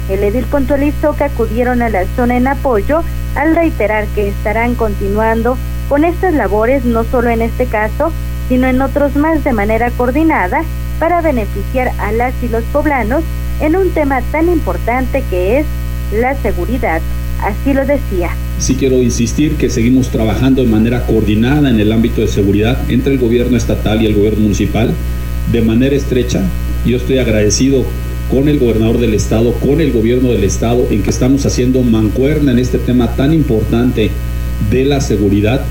[0.09, 3.03] El edil puntualizó que acudieron a la zona en apoyo
[3.35, 5.57] al reiterar que estarán continuando
[5.89, 8.11] con estas labores, no solo en este caso,
[8.47, 10.63] sino en otros más de manera coordinada
[10.99, 13.23] para beneficiar a las y los poblanos
[13.59, 15.65] en un tema tan importante que es
[16.13, 17.01] la seguridad.
[17.41, 18.29] Así lo decía.
[18.59, 23.13] Sí quiero insistir que seguimos trabajando de manera coordinada en el ámbito de seguridad entre
[23.13, 24.93] el gobierno estatal y el gobierno municipal
[25.51, 26.43] de manera estrecha.
[26.85, 27.83] Yo estoy agradecido
[28.29, 32.51] con el gobernador del estado, con el gobierno del estado, en que estamos haciendo mancuerna
[32.51, 34.11] en este tema tan importante
[34.69, 35.65] de la seguridad.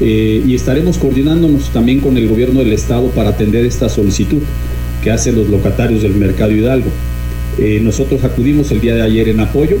[0.00, 4.40] Eh, y estaremos coordinándonos también con el gobierno del estado para atender esta solicitud
[5.02, 6.88] que hacen los locatarios del mercado Hidalgo.
[7.58, 9.76] Eh, nosotros acudimos el día de ayer en apoyo,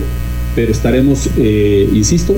[0.54, 2.36] pero estaremos, eh, insisto,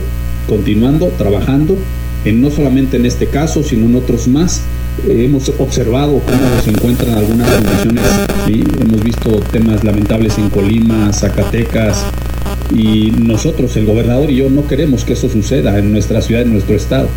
[0.49, 1.77] continuando, trabajando,
[2.25, 4.63] en, no solamente en este caso, sino en otros más.
[5.09, 8.05] Eh, hemos observado cómo se encuentran algunas condiciones,
[8.81, 12.05] hemos visto temas lamentables en Colima, Zacatecas,
[12.71, 16.53] y nosotros, el gobernador y yo, no queremos que eso suceda en nuestra ciudad, en
[16.53, 17.09] nuestro estado.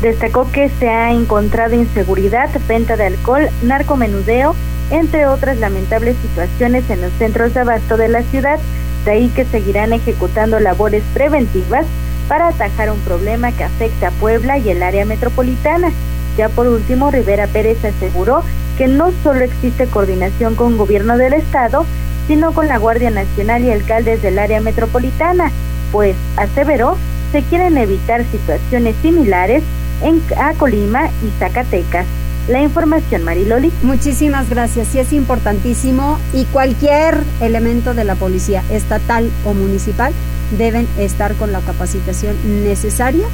[0.00, 4.54] Destacó que se ha encontrado inseguridad, venta de alcohol, narcomenudeo,
[4.90, 8.58] entre otras lamentables situaciones en los centros de abasto de la ciudad,
[9.04, 11.86] de ahí que seguirán ejecutando labores preventivas
[12.28, 15.90] para atajar un problema que afecta a Puebla y el área metropolitana.
[16.36, 18.42] Ya por último, Rivera Pérez aseguró
[18.78, 21.84] que no solo existe coordinación con gobierno del estado,
[22.28, 25.50] sino con la Guardia Nacional y alcaldes del área metropolitana,
[25.90, 26.96] pues, aseveró,
[27.32, 29.62] se quieren evitar situaciones similares
[30.02, 32.06] en a Colima y Zacatecas.
[32.48, 33.70] La información, Mariloli.
[33.82, 34.88] Muchísimas gracias.
[34.88, 40.12] Sí, es importantísimo y cualquier elemento de la policía, estatal o municipal,
[40.56, 43.26] deben estar con la capacitación necesaria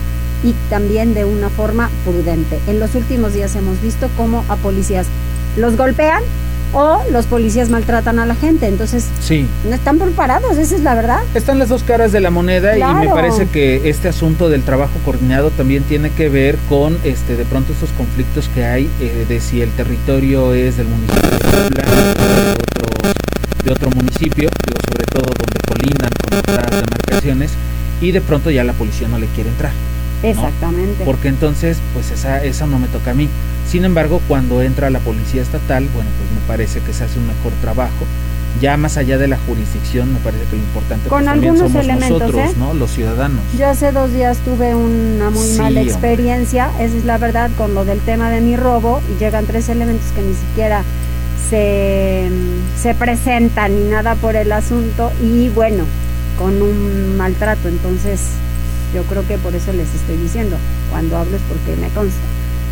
[0.45, 2.59] y también de una forma prudente.
[2.66, 5.07] En los últimos días hemos visto cómo a policías
[5.57, 6.23] los golpean
[6.72, 8.66] o los policías maltratan a la gente.
[8.66, 9.46] Entonces, sí.
[9.68, 11.20] no están preparados, esa es la verdad.
[11.35, 14.92] Están las dos caras de la moneda y me parece que este asunto del trabajo
[15.05, 19.40] coordinado también tiene que ver con este de pronto estos conflictos que hay eh, de
[19.40, 21.85] si el territorio es del municipio de Puebla
[22.83, 27.50] o de, otro municipio, digo sobre todo donde colinan con otras demarcaciones
[28.00, 29.72] y de pronto ya la policía no le quiere entrar.
[30.22, 31.05] Exactamente.
[31.05, 33.29] Porque entonces, pues esa, esa no me toca a mí.
[33.68, 37.26] Sin embargo, cuando entra la policía estatal, bueno, pues me parece que se hace un
[37.26, 38.05] mejor trabajo.
[38.61, 41.85] Ya más allá de la jurisdicción, me parece que lo importante Con pues, algunos somos
[41.85, 42.55] elementos, nosotros, ¿eh?
[42.59, 42.72] ¿no?
[42.72, 43.40] Los ciudadanos.
[43.59, 45.83] Yo hace dos días tuve una muy Sí, mala hombre.
[45.83, 49.68] experiencia, esa es la verdad, con lo del tema de mi robo, y llegan tres
[49.68, 50.85] elementos que ni siquiera
[51.50, 52.31] se,
[52.81, 55.85] se presentan ni nada por el asunto, y bueno,
[56.38, 58.20] con un maltrato, entonces
[58.94, 60.57] yo creo que por eso les estoy diciendo,
[60.90, 62.20] cuando hablo es porque me consta.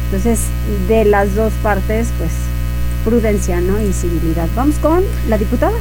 [0.06, 0.40] Entonces,
[0.88, 2.30] de las dos partes, pues
[3.04, 3.80] prudencia, ¿no?
[3.80, 4.48] Y civilidad.
[4.56, 5.76] Vamos con la diputada.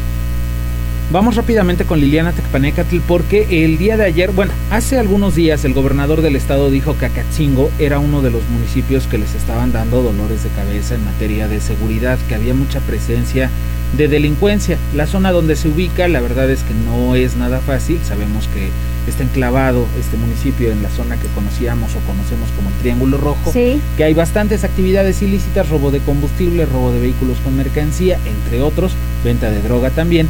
[1.13, 5.75] Vamos rápidamente con Liliana Tecpanecatl porque el día de ayer, bueno, hace algunos días el
[5.75, 10.01] gobernador del estado dijo que Acatzingo era uno de los municipios que les estaban dando
[10.01, 13.51] dolores de cabeza en materia de seguridad, que había mucha presencia
[13.95, 14.79] de delincuencia.
[14.95, 18.69] La zona donde se ubica, la verdad es que no es nada fácil, sabemos que
[19.07, 23.51] está enclavado este municipio en la zona que conocíamos o conocemos como el Triángulo Rojo,
[23.53, 23.79] Sí.
[23.97, 28.93] que hay bastantes actividades ilícitas, robo de combustible, robo de vehículos con mercancía, entre otros,
[29.23, 30.27] venta de droga también,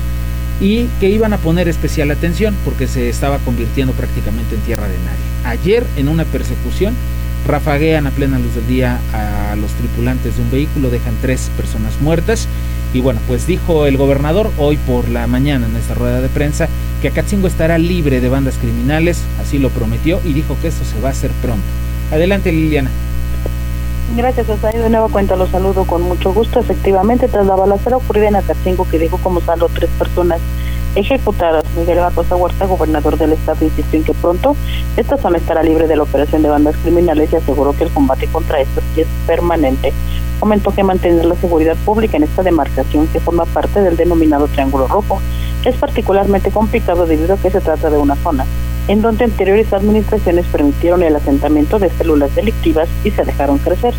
[0.60, 4.98] y que iban a poner especial atención porque se estaba convirtiendo prácticamente en tierra de
[4.98, 5.60] nadie.
[5.60, 6.94] Ayer, en una persecución,
[7.48, 12.00] rafaguean a plena luz del día a los tripulantes de un vehículo, dejan tres personas
[12.02, 12.48] muertas.
[12.94, 16.68] Y bueno, pues dijo el gobernador hoy por la mañana en esta rueda de prensa
[17.02, 21.02] que Acatzingo estará libre de bandas criminales, así lo prometió y dijo que esto se
[21.02, 21.66] va a hacer pronto.
[22.12, 22.92] Adelante Liliana.
[24.16, 24.78] Gracias, Osay.
[24.78, 26.60] De nueva cuenta los saludo con mucho gusto.
[26.60, 30.40] Efectivamente, tras la balacera ocurrida en Acatingo, que dejó como saldo tres personas
[30.96, 34.56] ejecutadas, Miguel Barbosa Huerta, gobernador del estado, insistió en que pronto
[34.96, 38.28] esta zona estará libre de la operación de bandas criminales y aseguró que el combate
[38.28, 39.92] contra estas sí es permanente.
[40.40, 44.88] Comentó que mantener la seguridad pública en esta demarcación, que forma parte del denominado Triángulo
[44.88, 45.20] Rojo,
[45.66, 48.46] es particularmente complicado debido a que se trata de una zona
[48.88, 53.94] en donde anteriores administraciones permitieron el asentamiento de células delictivas y se dejaron crecer.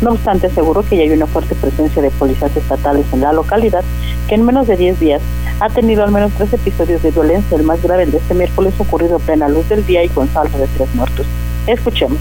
[0.00, 3.84] No obstante, aseguró que ya hay una fuerte presencia de policías estatales en la localidad,
[4.28, 5.20] que en menos de 10 días
[5.60, 9.16] ha tenido al menos tres episodios de violencia, el más grave de este miércoles ocurrido
[9.16, 11.26] a plena luz del día y con saldo de tres muertos.
[11.66, 12.18] Escuchemos.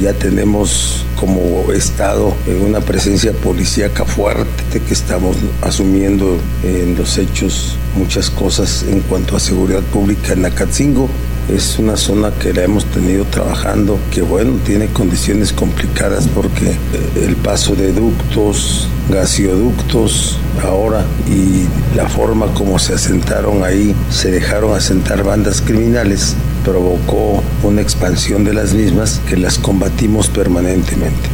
[0.00, 2.34] Ya tenemos como Estado
[2.66, 9.40] una presencia policíaca fuerte que estamos asumiendo en los hechos muchas cosas en cuanto a
[9.40, 11.08] seguridad pública en Acatzingo.
[11.48, 17.24] Es una zona que la hemos tenido trabajando, que bueno, tiene condiciones complicadas porque eh,
[17.24, 24.76] el paso de ductos, gasoductos ahora y la forma como se asentaron ahí, se dejaron
[24.76, 26.34] asentar bandas criminales,
[26.66, 31.28] provocó una expansión de las mismas que las combatimos permanentemente.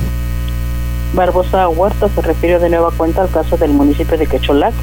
[1.15, 4.75] Barbosa Huerta se refirió de nueva cuenta al caso del municipio de Quecholac,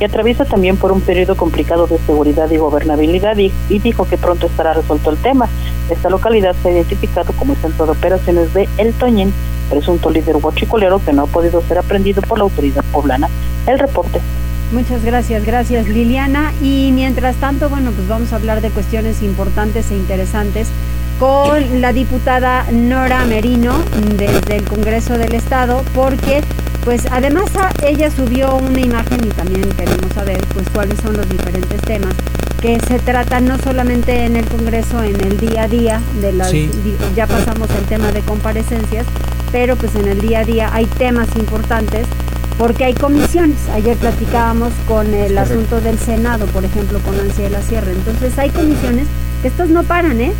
[0.00, 4.48] que atraviesa también por un periodo complicado de seguridad y gobernabilidad y, dijo que pronto
[4.48, 5.48] estará resuelto el tema.
[5.88, 9.32] Esta localidad se ha identificado como el centro de operaciones de El Toñín,
[9.70, 13.28] presunto líder huachicolero que no ha podido ser aprendido por la autoridad poblana.
[13.68, 14.20] El reporte.
[14.72, 16.52] Muchas gracias, gracias Liliana.
[16.62, 20.68] Y mientras tanto, bueno, pues vamos a hablar de cuestiones importantes e interesantes
[21.20, 23.74] con la diputada Nora Merino
[24.16, 26.42] desde el Congreso del Estado, porque
[26.84, 27.44] pues además
[27.84, 32.14] ella subió una imagen y también queremos saber pues cuáles son los diferentes temas
[32.60, 36.50] que se tratan no solamente en el Congreso, en el día a día de las
[36.50, 36.70] Sí.
[37.14, 39.06] ya pasamos el tema de comparecencias,
[39.52, 42.06] pero pues en el día a día hay temas importantes
[42.62, 43.56] porque hay comisiones.
[43.74, 45.40] Ayer platicábamos con el correcto.
[45.40, 47.90] asunto del Senado, por ejemplo, con Nancy de la Sierra.
[47.90, 49.08] Entonces hay comisiones
[49.42, 50.32] que estas no paran, ¿eh?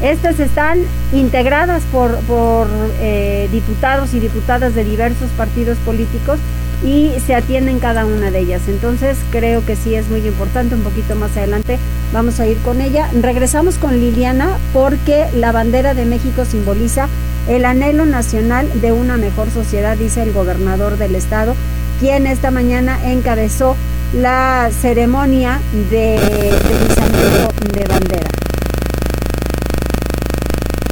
[0.00, 0.78] Estas están
[1.12, 2.68] integradas por, por
[3.00, 6.38] eh, diputados y diputadas de diversos partidos políticos
[6.84, 8.62] y se atienden cada una de ellas.
[8.68, 10.76] Entonces creo que sí es muy importante.
[10.76, 11.80] Un poquito más adelante
[12.12, 13.10] vamos a ir con ella.
[13.20, 17.08] Regresamos con Liliana porque la bandera de México simboliza
[17.48, 21.54] el anhelo nacional de una mejor sociedad, dice el gobernador del estado,
[22.00, 23.76] quien esta mañana encabezó
[24.12, 28.30] la ceremonia de, de de bandera.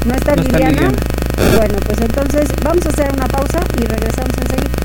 [0.07, 0.71] ¿No está, No está Liliana?
[0.71, 0.99] Liliana.
[1.57, 4.84] Bueno, pues entonces vamos a hacer una pausa y regresamos enseguida.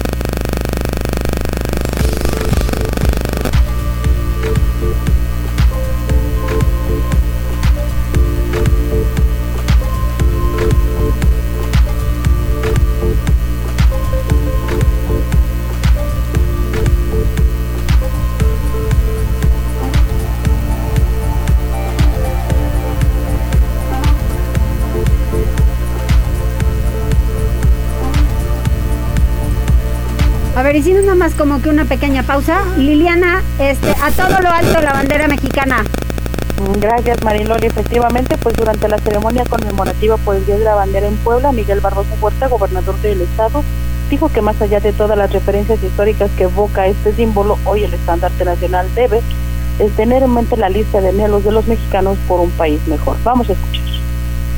[30.69, 32.63] Ver, hicimos nada más como que una pequeña pausa.
[32.77, 35.83] Liliana, este, a todo lo alto la bandera mexicana.
[36.79, 37.65] Gracias, Mariloli.
[37.65, 41.79] Efectivamente, pues durante la ceremonia conmemorativa por el Día de la Bandera en Puebla, Miguel
[41.79, 43.63] Barroso Huerta, gobernador del estado,
[44.11, 47.93] dijo que más allá de todas las referencias históricas que evoca este símbolo, hoy el
[47.95, 49.21] estandarte nacional debe
[49.79, 53.17] es tener en mente la lista de anhelos de los mexicanos por un país mejor.
[53.23, 53.81] Vamos a escuchar.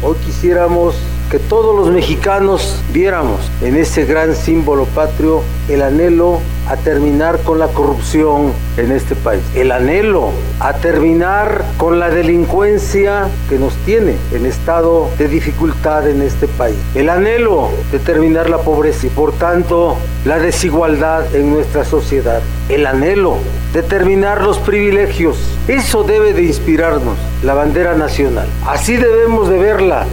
[0.04, 0.96] Hoy quisiéramos
[1.32, 7.58] que todos los mexicanos viéramos en ese gran símbolo patrio el anhelo a terminar con
[7.58, 14.18] la corrupción en este país, el anhelo a terminar con la delincuencia que nos tiene
[14.34, 19.32] en estado de dificultad en este país, el anhelo de terminar la pobreza y por
[19.32, 23.38] tanto la desigualdad en nuestra sociedad, el anhelo
[23.74, 25.38] de terminar los privilegios.
[25.70, 28.48] Eso debe de inspirarnos, la bandera nacional.
[28.68, 30.06] Así debemos de verla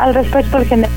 [0.00, 0.90] al respecto, el general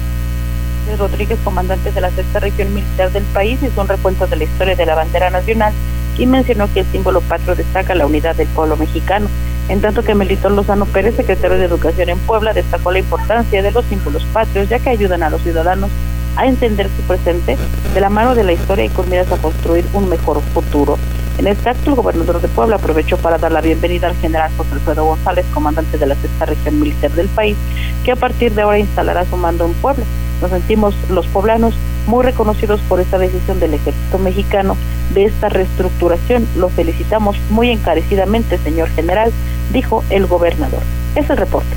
[0.97, 4.75] Rodríguez, comandante de la sexta región militar del país, hizo un recuento de la historia
[4.75, 5.73] de la bandera nacional
[6.17, 9.27] y mencionó que el símbolo patrio destaca la unidad del pueblo mexicano.
[9.69, 13.71] En tanto que Melitón Lozano Pérez, secretario de Educación en Puebla, destacó la importancia de
[13.71, 15.89] los símbolos patrios, ya que ayudan a los ciudadanos
[16.35, 17.57] a entender su presente
[17.93, 20.97] de la mano de la historia y con miras a construir un mejor futuro.
[21.37, 24.73] En este acto, el gobernador de Puebla aprovechó para dar la bienvenida al general José
[24.73, 27.57] Alfredo González, comandante de la sexta región militar del país,
[28.05, 30.05] que a partir de ahora instalará su mando en Puebla.
[30.41, 31.73] Nos sentimos los poblanos
[32.05, 34.77] muy reconocidos por esta decisión del ejército mexicano
[35.13, 36.47] de esta reestructuración.
[36.55, 39.31] Lo felicitamos muy encarecidamente, señor general,
[39.71, 40.81] dijo el gobernador.
[41.15, 41.75] Es el reporte.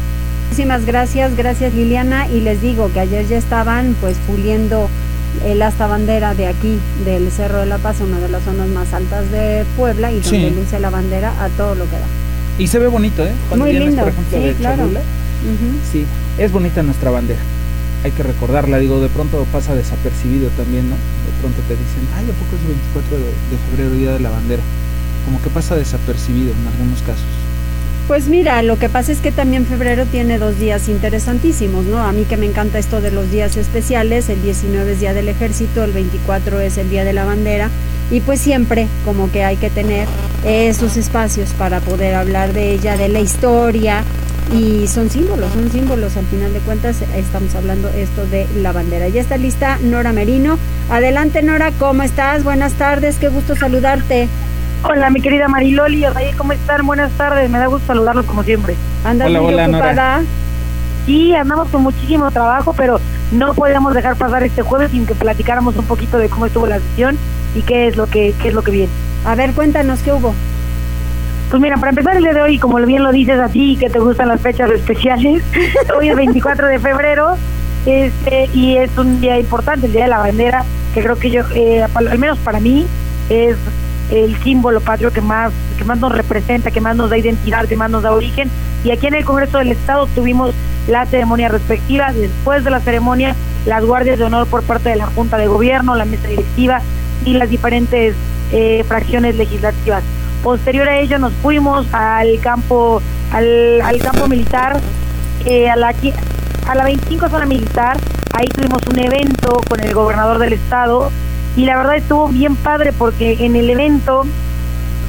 [0.49, 2.29] Muchísimas gracias, gracias Liliana.
[2.29, 4.88] Y les digo que ayer ya estaban pues puliendo
[5.44, 8.92] el asta bandera de aquí, del Cerro de la Paz, una de las zonas más
[8.92, 12.07] altas de Puebla y donde luce la bandera a todo lo que da.
[12.59, 13.33] Y se ve bonito, ¿eh?
[13.57, 14.88] Muy lindo, sí, claro.
[15.92, 16.05] Sí,
[16.38, 17.40] es bonita nuestra bandera.
[18.05, 20.96] Hay que recordarla, digo, de pronto pasa desapercibido también, ¿no?
[20.96, 24.20] De pronto te dicen, ay, ¿a poco es el 24 de, de febrero, Día de
[24.20, 24.62] la Bandera?
[25.25, 27.27] Como que pasa desapercibido en algunos casos.
[28.07, 31.99] Pues mira, lo que pasa es que también febrero tiene dos días interesantísimos, ¿no?
[31.99, 35.29] A mí que me encanta esto de los días especiales, el 19 es Día del
[35.29, 37.69] Ejército, el 24 es el Día de la Bandera,
[38.12, 40.07] y pues siempre como que hay que tener
[40.45, 44.05] esos espacios para poder hablar de ella, de la historia,
[44.55, 49.09] y son símbolos, son símbolos, al final de cuentas estamos hablando esto de la bandera.
[49.09, 50.57] Ya está lista Nora Merino.
[50.88, 52.45] Adelante Nora, ¿cómo estás?
[52.45, 54.29] Buenas tardes, qué gusto saludarte.
[54.83, 56.05] Hola, mi querida Mariloli,
[56.37, 56.87] ¿cómo están?
[56.87, 58.77] Buenas tardes, me da gusto saludarlos como siempre.
[59.05, 60.23] ¿Andas muy ocupada?
[61.07, 63.01] Sí, andamos con muchísimo trabajo, pero
[63.33, 66.79] no podemos dejar pasar este jueves sin que platicáramos un poquito de cómo estuvo la
[66.79, 67.17] sesión
[67.55, 68.93] y qué es lo que qué es lo que viene.
[69.25, 70.35] A ver, cuéntanos qué hubo.
[71.51, 73.89] Pues mira, para empezar el día de hoy, como bien lo dices a ti, que
[73.89, 75.43] te gustan las fechas especiales,
[75.99, 77.37] hoy es 24 de febrero
[77.87, 81.43] este y es un día importante, el Día de la Bandera, que creo que yo,
[81.55, 82.85] eh, al menos para mí,
[83.29, 83.57] es
[84.11, 87.77] el símbolo patrio que más, que más nos representa, que más nos da identidad, que
[87.77, 88.51] más nos da origen.
[88.85, 90.55] Y aquí en el Congreso del Estado tuvimos
[90.88, 92.12] la ceremonia respectiva.
[92.12, 93.35] Después de la ceremonia,
[93.66, 96.81] las guardias de honor por parte de la Junta de Gobierno, la mesa directiva
[97.25, 98.14] y las diferentes
[98.53, 100.03] eh, fracciones legislativas.
[100.42, 104.81] Posterior a ello nos fuimos al campo, al, al campo militar,
[105.45, 105.92] eh, a la
[106.69, 107.97] a la 25 zona militar.
[108.33, 111.11] Ahí tuvimos un evento con el gobernador del estado
[111.57, 114.25] y la verdad estuvo bien padre porque en el evento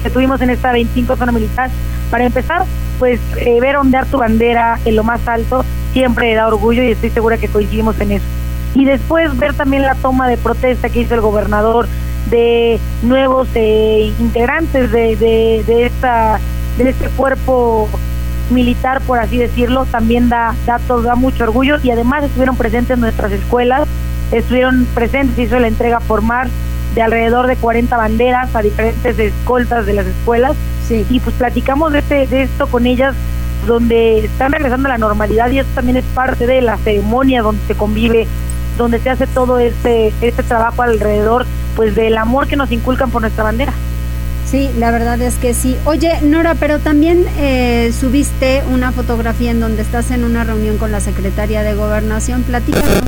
[0.01, 1.69] que tuvimos en esta 25 zona militar,
[2.09, 2.63] para empezar,
[2.99, 7.09] pues eh, ver ondear tu bandera en lo más alto siempre da orgullo y estoy
[7.09, 8.25] segura que coincidimos en eso.
[8.75, 11.87] Y después ver también la toma de protesta que hizo el gobernador
[12.29, 16.39] de nuevos eh, integrantes de, de, de, esta,
[16.77, 17.89] de este cuerpo
[18.49, 23.01] militar, por así decirlo, también da, da, da mucho orgullo y además estuvieron presentes en
[23.01, 23.87] nuestras escuelas
[24.31, 26.49] estuvieron presentes, hizo la entrega formal
[26.95, 30.55] de alrededor de 40 banderas a diferentes escoltas de las escuelas
[30.87, 31.05] sí.
[31.09, 33.15] y pues platicamos de, este, de esto con ellas
[33.65, 37.61] donde están regresando a la normalidad y esto también es parte de la ceremonia donde
[37.67, 38.27] se convive,
[38.77, 43.21] donde se hace todo este, este trabajo alrededor pues del amor que nos inculcan por
[43.21, 43.73] nuestra bandera.
[44.49, 45.75] Sí, la verdad es que sí.
[45.83, 50.91] Oye, Nora, pero también eh, subiste una fotografía en donde estás en una reunión con
[50.91, 52.43] la secretaria de Gobernación.
[52.43, 53.03] Platícanos.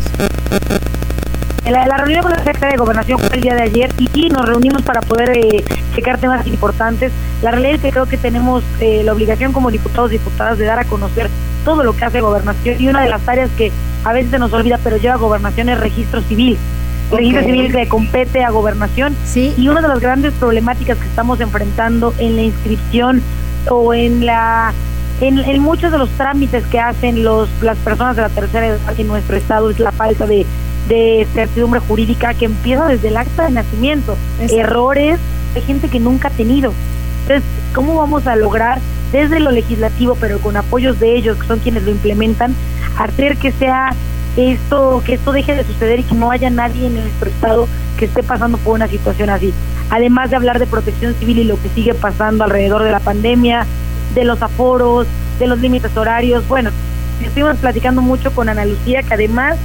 [1.69, 4.45] La, la, reunión con la Secretaría de Gobernación fue el día de ayer y, nos
[4.45, 5.63] reunimos para poder eh,
[5.93, 7.11] checar temas importantes.
[7.43, 10.65] La realidad es que creo que tenemos eh, la obligación como diputados y diputadas de
[10.65, 11.29] dar a conocer
[11.65, 13.71] todo lo que hace Gobernación y una de las áreas que
[14.03, 16.57] a veces se nos olvida pero lleva Gobernación es registro civil.
[17.11, 19.15] Registro civil que compete a Gobernación.
[19.25, 19.53] Sí.
[19.55, 23.21] Y una de las grandes problemáticas que estamos enfrentando en la inscripción
[23.69, 24.73] o en la
[25.21, 28.79] en, en, muchos de los trámites que hacen los las personas de la tercera edad
[28.97, 30.45] en nuestro estado es la falta de
[30.89, 34.17] de certidumbre jurídica que empieza desde el acta de nacimiento,
[34.49, 35.19] errores
[35.53, 36.73] de gente que nunca ha tenido.
[37.21, 38.79] Entonces, ¿cómo vamos a lograr
[39.11, 42.53] desde lo legislativo, pero con apoyos de ellos, que son quienes lo implementan,
[42.97, 43.93] hacer que sea
[44.37, 47.67] esto, que esto deje de suceder y que no haya nadie en nuestro estado
[47.97, 49.53] que esté pasando por una situación así?
[49.89, 53.65] Además de hablar de protección civil y lo que sigue pasando alrededor de la pandemia,
[54.13, 55.07] de los aforos,
[55.39, 56.69] de los límites horarios, bueno,
[57.23, 59.57] estuvimos platicando mucho con Ana Lucía, que además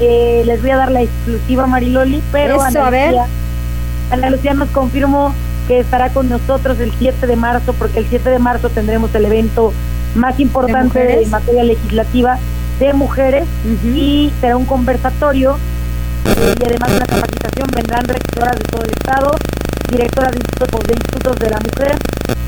[0.00, 3.26] eh, les voy a dar la exclusiva Mariloli, pero Ana, Lucía,
[4.10, 5.34] Ana Lucía nos confirmó
[5.66, 9.24] que estará con nosotros el 7 de marzo, porque el 7 de marzo tendremos el
[9.24, 9.72] evento
[10.14, 12.38] más importante ¿De, materia legislativa
[12.78, 13.44] de mujeres
[13.84, 15.58] y será un conversatorio
[16.24, 17.68] y además una capacitación.
[17.74, 19.36] Vendrán rectoras de todo el estado,
[19.90, 21.98] directoras de institutos, de institutos de la mujer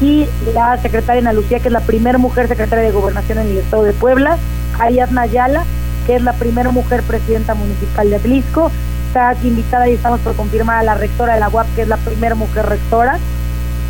[0.00, 3.58] y la secretaria Ana Lucía, que es la primera mujer secretaria de gobernación en el
[3.58, 4.38] estado de Puebla,
[4.78, 5.64] Ariadna Ayala,
[6.08, 8.70] que es la primera mujer presidenta municipal de Atlisco.
[9.08, 11.88] Está aquí invitada y estamos por confirmar a la rectora de la UAP, que es
[11.88, 13.18] la primera mujer rectora.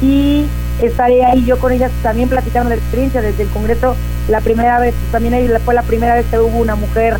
[0.02, 0.46] Y
[0.82, 3.94] estaré ahí yo con ellas también platicando la experiencia desde el Congreso.
[4.28, 7.18] La primera vez, también ahí fue la primera vez que hubo una mujer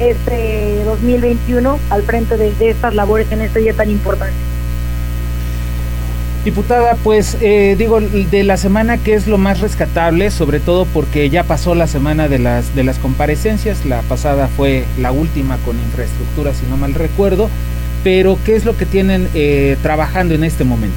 [0.00, 4.32] este 2021 al frente de, de estas labores en este día tan importante.
[6.44, 11.28] Diputada, pues eh, digo, de la semana que es lo más rescatable, sobre todo porque
[11.30, 15.76] ya pasó la semana de las, de las comparecencias, la pasada fue la última con
[15.76, 17.50] infraestructura, si no mal recuerdo,
[18.04, 20.96] pero ¿qué es lo que tienen eh, trabajando en este momento?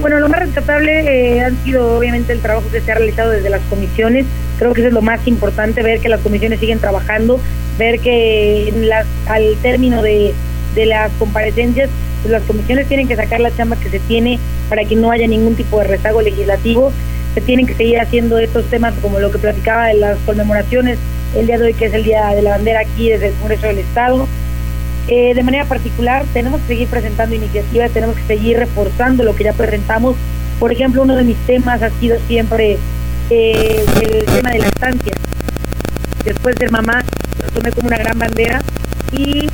[0.00, 3.50] Bueno, lo más rescatable eh, han sido obviamente el trabajo que se ha realizado desde
[3.50, 4.26] las comisiones,
[4.58, 7.38] creo que eso es lo más importante, ver que las comisiones siguen trabajando,
[7.78, 10.34] ver que las, al término de,
[10.74, 11.88] de las comparecencias
[12.28, 15.54] las comisiones tienen que sacar la chamba que se tiene para que no haya ningún
[15.54, 16.92] tipo de rezago legislativo.
[17.34, 20.98] Se tienen que seguir haciendo estos temas como lo que platicaba de las conmemoraciones
[21.34, 23.66] el día de hoy, que es el Día de la Bandera aquí desde el Congreso
[23.66, 24.28] del Estado.
[25.08, 29.44] Eh, de manera particular, tenemos que seguir presentando iniciativas, tenemos que seguir reforzando lo que
[29.44, 30.16] ya presentamos.
[30.58, 32.78] Por ejemplo, uno de mis temas ha sido siempre
[33.30, 35.12] eh, el tema de la estancia.
[36.24, 37.04] Después de mamá,
[37.42, 38.62] lo tomé como una gran bandera
[39.12, 39.48] y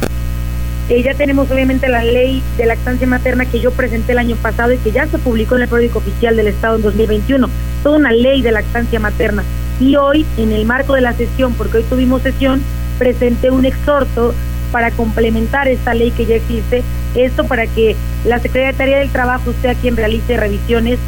[0.90, 4.72] eh, ya tenemos obviamente la ley de lactancia materna que yo presenté el año pasado
[4.72, 7.48] y que ya se publicó en el periódico oficial del Estado en 2021.
[7.84, 9.44] Toda una ley de lactancia materna.
[9.78, 12.60] Y hoy, en el marco de la sesión, porque hoy tuvimos sesión,
[12.98, 14.34] presenté un exhorto
[14.72, 16.82] para complementar esta ley que ya existe.
[17.14, 20.98] Esto para que la Secretaría del Trabajo sea quien realice revisiones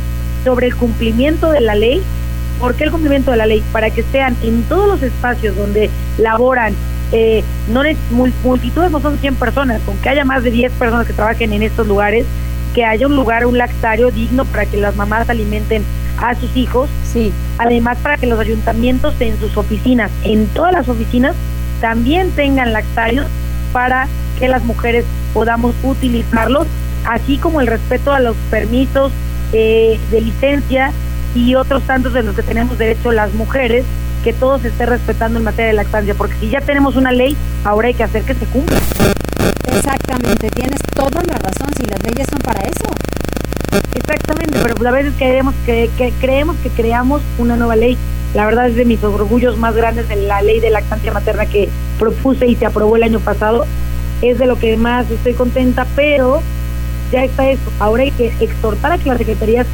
[0.44, 2.02] sobre el cumplimiento de la ley.
[2.60, 3.64] ¿Por qué el cumplimiento de la ley?
[3.72, 6.74] Para que sean en todos los espacios donde laboran
[7.12, 7.96] eh, no es
[8.42, 11.62] multitudes no son 100 personas, con que haya más de 10 personas que trabajen en
[11.62, 12.24] estos lugares,
[12.74, 15.84] que haya un lugar, un lactario digno para que las mamás alimenten
[16.18, 16.88] a sus hijos.
[17.12, 17.32] Sí.
[17.58, 21.36] Además, para que los ayuntamientos en sus oficinas, en todas las oficinas,
[21.80, 23.26] también tengan lactarios
[23.72, 24.08] para
[24.38, 25.04] que las mujeres
[25.34, 26.66] podamos utilizarlos,
[27.06, 29.12] así como el respeto a los permisos
[29.52, 30.92] eh, de licencia
[31.34, 33.84] y otros tantos de los que tenemos derecho las mujeres
[34.22, 37.36] que todo se esté respetando en materia de lactancia, porque si ya tenemos una ley,
[37.64, 38.78] ahora hay que hacer que se cumpla.
[39.76, 42.84] Exactamente, tienes toda la razón, si las leyes son para eso.
[43.94, 47.96] Exactamente, pero pues a veces creemos que, que, creemos que creamos una nueva ley.
[48.34, 51.68] La verdad es de mis orgullos más grandes en la ley de lactancia materna que
[51.98, 53.66] propuse y se aprobó el año pasado.
[54.22, 56.40] Es de lo que más estoy contenta, pero
[57.10, 57.70] ya está eso.
[57.78, 59.66] Ahora hay que exhortar a que las secretarías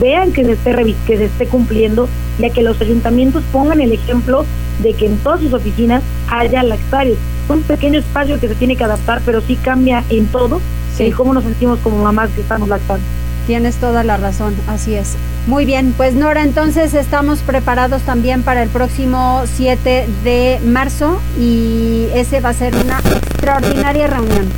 [0.00, 3.92] vean que se esté que se esté cumpliendo y a que los ayuntamientos pongan el
[3.92, 4.44] ejemplo
[4.82, 7.18] de que en todas sus oficinas haya lactarios.
[7.48, 10.60] Un pequeño espacio que se tiene que adaptar, pero sí cambia en todo
[10.96, 11.10] sí.
[11.12, 13.04] cómo nos sentimos como mamás que estamos lactando.
[13.46, 15.16] Tienes toda la razón, así es.
[15.46, 22.06] Muy bien, pues Nora, entonces estamos preparados también para el próximo 7 de marzo y
[22.14, 24.48] ese va a ser una extraordinaria reunión.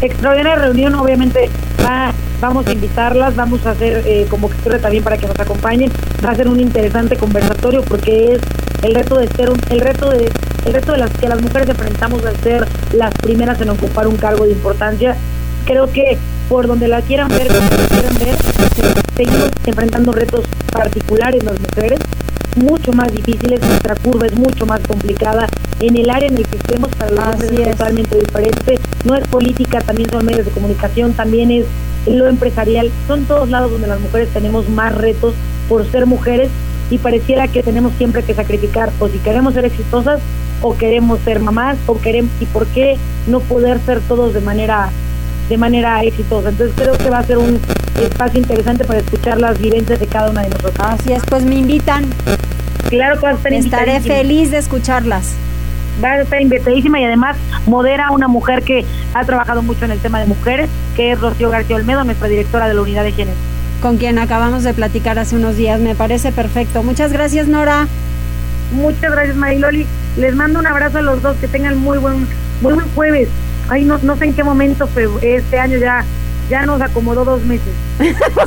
[0.00, 1.50] Extraordinaria reunión, obviamente
[1.84, 5.90] va vamos a invitarlas, vamos a hacer eh, como que también para que nos acompañen,
[6.24, 8.40] va a ser un interesante conversatorio porque es
[8.82, 10.30] el reto de ser un, el reto de
[10.66, 14.16] el reto de las que las mujeres enfrentamos al ser las primeras en ocupar un
[14.16, 15.16] cargo de importancia.
[15.64, 16.18] Creo que
[16.48, 18.36] por donde la quieran ver, como la quieran ver,
[19.16, 21.98] seguimos enfrentando retos particulares las mujeres,
[22.56, 25.46] mucho más difíciles, nuestra curva es mucho más complicada,
[25.78, 27.70] en el área en el que estemos para los hombres es.
[27.70, 31.66] totalmente diferente, no es política, también son medios de comunicación, también es
[32.06, 35.34] lo empresarial, son todos lados donde las mujeres tenemos más retos
[35.68, 36.48] por ser mujeres
[36.90, 40.20] y pareciera que tenemos siempre que sacrificar o si queremos ser exitosas
[40.62, 42.96] o queremos ser mamás o queremos y por qué
[43.26, 44.90] no poder ser todos de manera
[45.48, 46.50] de manera exitosa.
[46.50, 47.60] Entonces creo que va a ser un
[48.00, 50.74] espacio interesante para escuchar las vivencias de cada una de nosotros.
[50.78, 52.06] Así es, pues me invitan.
[52.88, 55.34] Claro que va a estar Estaré feliz de escucharlas.
[56.02, 57.36] Va a estar invitadísima y además
[57.66, 58.84] modera a una mujer que
[59.14, 62.68] ha trabajado mucho en el tema de mujeres, que es Rocío García Olmedo, nuestra directora
[62.68, 63.36] de la unidad de género.
[63.80, 66.82] Con quien acabamos de platicar hace unos días, me parece perfecto.
[66.82, 67.86] Muchas gracias, Nora.
[68.72, 69.86] Muchas gracias, Mariloli.
[70.16, 72.26] Les mando un abrazo a los dos, que tengan muy buen,
[72.60, 73.28] muy buen jueves.
[73.68, 76.04] Ay, no, no sé en qué momento, pero este año ya
[76.50, 77.72] ya nos acomodó dos meses.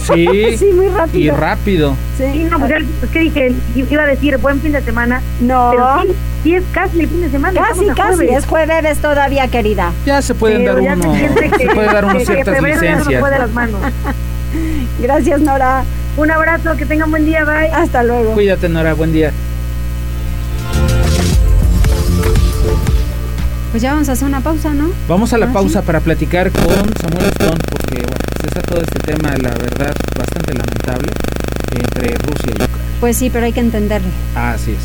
[0.02, 0.28] Sí,
[0.58, 1.20] sí muy rápido.
[1.24, 1.96] Y rápido.
[2.18, 3.54] Sí, no, pues, ya, pues ¿qué dije?
[3.76, 5.22] Iba a decir buen fin de semana.
[5.40, 5.72] No.
[5.72, 7.60] Pero sí, sí es casi el fin de semana.
[7.62, 8.16] Casi, casi.
[8.18, 8.38] Jueves.
[8.38, 9.92] Es jueves todavía, querida.
[10.06, 11.20] Ya se pueden Pero dar ya uno, se
[11.58, 13.22] se puede dar que ciertas se licencias.
[13.40, 13.82] las manos.
[15.00, 15.84] Gracias, Nora.
[16.16, 17.70] Un abrazo, que tengan buen día, bye.
[17.72, 18.34] Hasta luego.
[18.34, 19.32] Cuídate, Nora, buen día.
[23.72, 24.92] Pues ya vamos a hacer una pausa, ¿no?
[25.08, 25.86] Vamos a la Ah, pausa sí.
[25.88, 26.64] para platicar con
[27.02, 31.12] Samuel Stone, porque bueno, pues está todo este tema, la verdad, bastante lamentable
[31.72, 32.68] entre Rusia y Ucrania.
[33.00, 34.10] Pues sí, pero hay que entenderle.
[34.36, 34.78] Así es.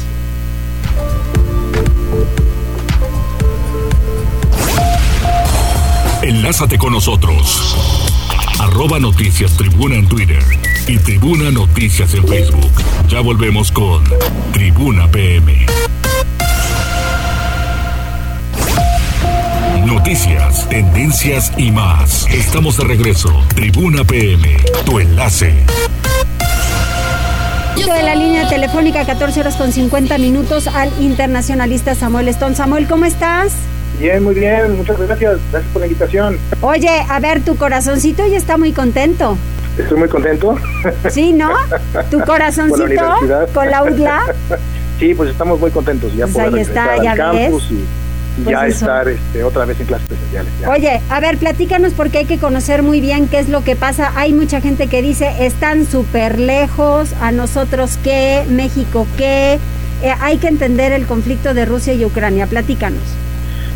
[6.22, 7.76] Enlázate con nosotros.
[8.58, 10.42] Arroba Noticias Tribuna en Twitter
[10.88, 12.72] y Tribuna Noticias en Facebook.
[13.08, 14.02] Ya volvemos con
[14.52, 15.66] Tribuna PM.
[19.86, 22.26] Noticias, tendencias y más.
[22.30, 23.30] Estamos de regreso.
[23.54, 25.54] Tribuna PM, tu enlace.
[27.76, 32.56] De la línea telefónica 14 horas con 50 minutos al internacionalista Samuel Stone.
[32.56, 33.52] Samuel, ¿cómo estás?
[33.98, 36.38] Bien, muy bien, muchas gracias, gracias por la invitación.
[36.60, 39.36] Oye, a ver, tu corazoncito ya está muy contento.
[39.76, 40.56] Estoy muy contento.
[41.08, 41.50] ¿Sí, no?
[42.10, 43.16] Tu corazoncito
[43.54, 44.22] con la UDLA.
[44.98, 47.42] Sí, pues estamos muy contentos ya Pues poder ahí está, ya ves.
[47.44, 48.78] campus y, y Pues ya eso.
[48.84, 50.52] estar este, otra vez en clases presenciales.
[50.60, 50.70] ya.
[50.70, 54.10] Oye, a ver, platícanos porque hay que conocer muy bien qué es lo que pasa.
[54.16, 59.60] Hay mucha gente que dice, están súper lejos, a nosotros qué, México qué.
[60.02, 62.48] Eh, hay que entender el conflicto de Rusia y Ucrania.
[62.48, 62.98] Platícanos.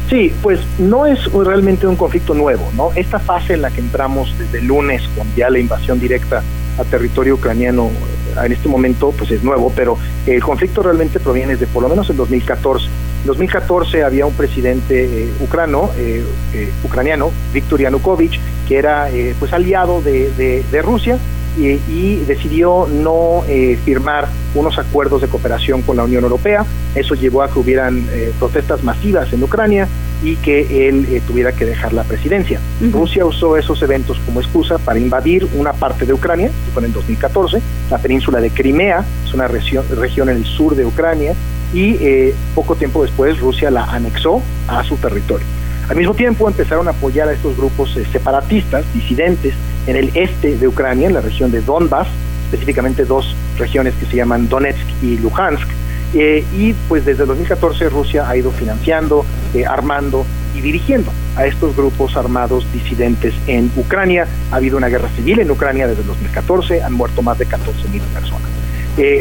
[0.09, 2.91] Sí, pues no es realmente un conflicto nuevo, ¿no?
[2.95, 6.43] Esta fase en la que entramos desde el lunes con ya la invasión directa
[6.79, 9.97] a territorio ucraniano eh, en este momento pues es nuevo, pero
[10.27, 12.87] el conflicto realmente proviene de por lo menos el 2014.
[12.87, 16.23] En 2014 había un presidente eh, ucrano, eh,
[16.55, 18.39] eh, ucraniano, Viktor Yanukovych,
[18.69, 20.31] que era eh, pues aliado de-
[20.71, 21.17] de Rusia
[21.59, 26.65] y, y decidió no eh, firmar unos acuerdos de cooperación con la Unión Europea.
[26.95, 29.89] Eso llevó a que hubieran eh, protestas masivas en Ucrania
[30.23, 32.61] y que él eh, tuviera que dejar la presidencia.
[32.93, 36.87] Rusia usó esos eventos como excusa para invadir una parte de Ucrania, que fue en
[36.87, 41.35] el 2014, la península de Crimea, es una región, región en el sur de Ucrania,
[41.75, 45.47] y eh, poco tiempo después Rusia la anexó a su territorio.
[45.89, 49.55] Al mismo tiempo empezaron a apoyar a estos grupos eh, separatistas, disidentes,
[49.87, 52.07] en el este de Ucrania, en la región de Donbass,
[52.45, 55.69] específicamente dos regiones que se llaman Donetsk y Luhansk.
[56.15, 59.25] Eh, y pues desde el 2014 Rusia ha ido financiando,
[59.55, 60.25] eh, armando
[60.55, 64.27] y dirigiendo a estos grupos armados disidentes en Ucrania.
[64.53, 67.89] Ha habido una guerra civil en Ucrania desde el 2014, han muerto más de 14
[67.89, 68.51] mil personas.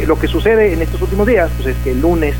[0.06, 2.34] Lo que sucede en estos últimos días pues es que el lunes.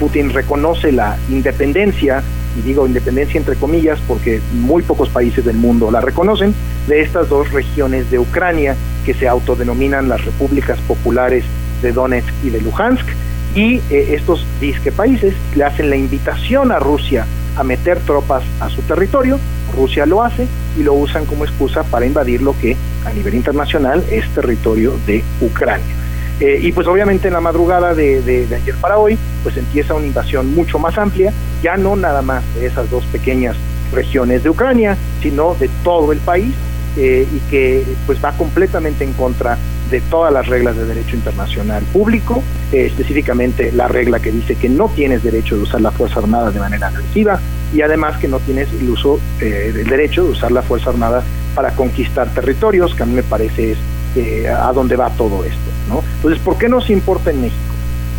[0.00, 2.24] Putin reconoce la independencia,
[2.58, 6.54] y digo independencia entre comillas porque muy pocos países del mundo la reconocen,
[6.88, 8.76] de estas dos regiones de Ucrania
[9.06, 11.44] que se autodenominan las repúblicas populares
[11.82, 13.06] de Donetsk y de Luhansk.
[13.54, 17.26] Y eh, estos disque países le hacen la invitación a Rusia
[17.56, 19.38] a meter tropas a su territorio.
[19.76, 20.46] Rusia lo hace
[20.78, 25.22] y lo usan como excusa para invadir lo que a nivel internacional es territorio de
[25.40, 25.84] Ucrania.
[26.40, 29.94] Eh, y pues obviamente en la madrugada de, de- de ayer para hoy, pues empieza
[29.94, 31.32] una invasión mucho más amplia,
[31.62, 33.56] ya no nada más de esas dos pequeñas
[33.92, 36.54] regiones de Ucrania, sino de todo el país,
[36.96, 39.56] eh, y que pues va completamente en contra
[39.90, 44.68] de todas las reglas de derecho internacional público, eh, específicamente la regla que dice que
[44.68, 47.40] no tienes derecho de usar la Fuerza Armada de manera agresiva
[47.74, 51.22] y además que no tienes el uso eh, derecho de usar la Fuerza Armada
[51.54, 53.78] para conquistar territorios, que a mí me parece es
[54.46, 55.70] a dónde va todo esto.
[55.88, 56.02] ¿no?
[56.16, 57.71] Entonces, ¿por qué nos importa en México?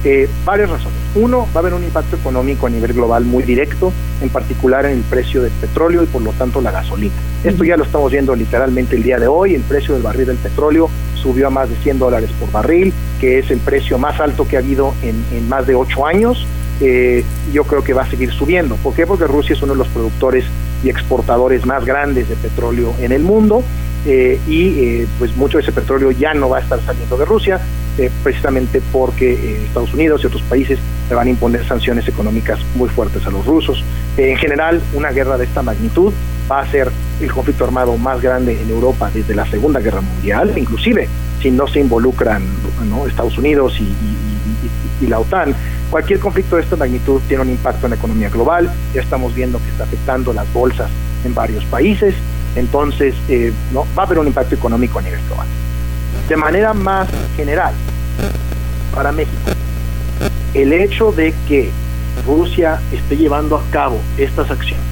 [0.05, 0.97] Eh, varias razones.
[1.15, 4.97] Uno, va a haber un impacto económico a nivel global muy directo, en particular en
[4.97, 7.13] el precio del petróleo y por lo tanto la gasolina.
[7.43, 9.55] Esto ya lo estamos viendo literalmente el día de hoy.
[9.55, 12.91] El precio del barril del petróleo subió a más de 100 dólares por barril,
[13.21, 16.45] que es el precio más alto que ha habido en, en más de ocho años.
[16.81, 17.23] Eh,
[17.53, 18.75] yo creo que va a seguir subiendo.
[18.75, 19.07] ¿Por qué?
[19.07, 20.43] Porque Rusia es uno de los productores
[20.83, 23.63] y exportadores más grandes de petróleo en el mundo
[24.05, 27.23] eh, y eh, pues mucho de ese petróleo ya no va a estar saliendo de
[27.23, 27.61] Rusia
[27.97, 30.79] eh, precisamente porque eh, Estados Unidos y otros países
[31.09, 33.83] le van a imponer sanciones económicas muy fuertes a los rusos.
[34.17, 36.13] Eh, en general, una guerra de esta magnitud
[36.51, 36.91] va a ser
[37.21, 41.07] el conflicto armado más grande en Europa desde la Segunda Guerra Mundial, inclusive
[41.41, 42.43] si no se involucran.
[43.07, 43.79] Estados Unidos
[45.01, 45.55] y la OTAN,
[45.93, 49.59] Cualquier conflicto de esta magnitud tiene un impacto en la economía global, ya estamos viendo
[49.59, 50.89] que está afectando las bolsas
[51.23, 52.15] en varios países,
[52.55, 53.85] entonces eh, ¿no?
[53.95, 55.45] va a haber un impacto económico a nivel global.
[56.29, 57.73] De manera más general,
[58.95, 59.37] para México,
[60.53, 61.69] el hecho de que
[62.25, 64.85] Rusia esté llevando a cabo estas acciones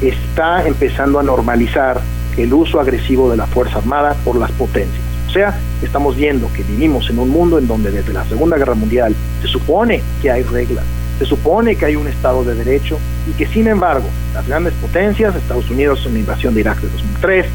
[0.00, 2.00] está empezando a normalizar
[2.36, 5.02] el uso agresivo de la Fuerza Armada por las potencias.
[5.28, 8.74] O sea, estamos viendo que vivimos en un mundo en donde desde la Segunda Guerra
[8.74, 10.84] Mundial se supone que hay reglas,
[11.18, 12.98] se supone que hay un Estado de Derecho
[13.28, 16.88] y que sin embargo las grandes potencias, Estados Unidos en la invasión de Irak de
[16.88, 17.46] 2003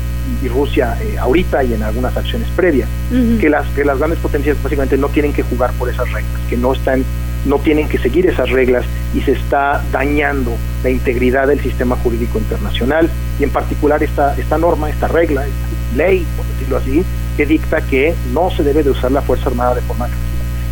[0.43, 2.89] y Rusia eh, ahorita y en algunas acciones previas,
[3.39, 6.57] que, las, que las grandes potencias básicamente no tienen que jugar por esas reglas, que
[6.57, 7.03] no están
[7.45, 10.51] no tienen que seguir esas reglas y se está dañando
[10.83, 13.09] la integridad del sistema jurídico internacional
[13.39, 17.03] y en particular esta, esta norma, esta regla, esta ley, por decirlo así,
[17.37, 20.27] que dicta que no se debe de usar la Fuerza Armada de forma agresiva.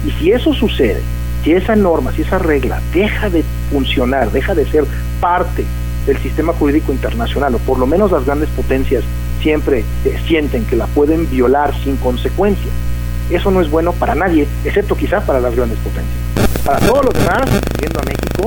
[0.05, 1.01] Y si eso sucede,
[1.43, 4.83] si esa norma, si esa regla deja de funcionar, deja de ser
[5.21, 5.63] parte
[6.05, 9.03] del sistema jurídico internacional, o por lo menos las grandes potencias
[9.41, 12.73] siempre eh, sienten que la pueden violar sin consecuencias,
[13.29, 16.15] eso no es bueno para nadie, excepto quizá para las grandes potencias.
[16.63, 17.45] Para todos los demás,
[17.79, 18.45] viendo a México,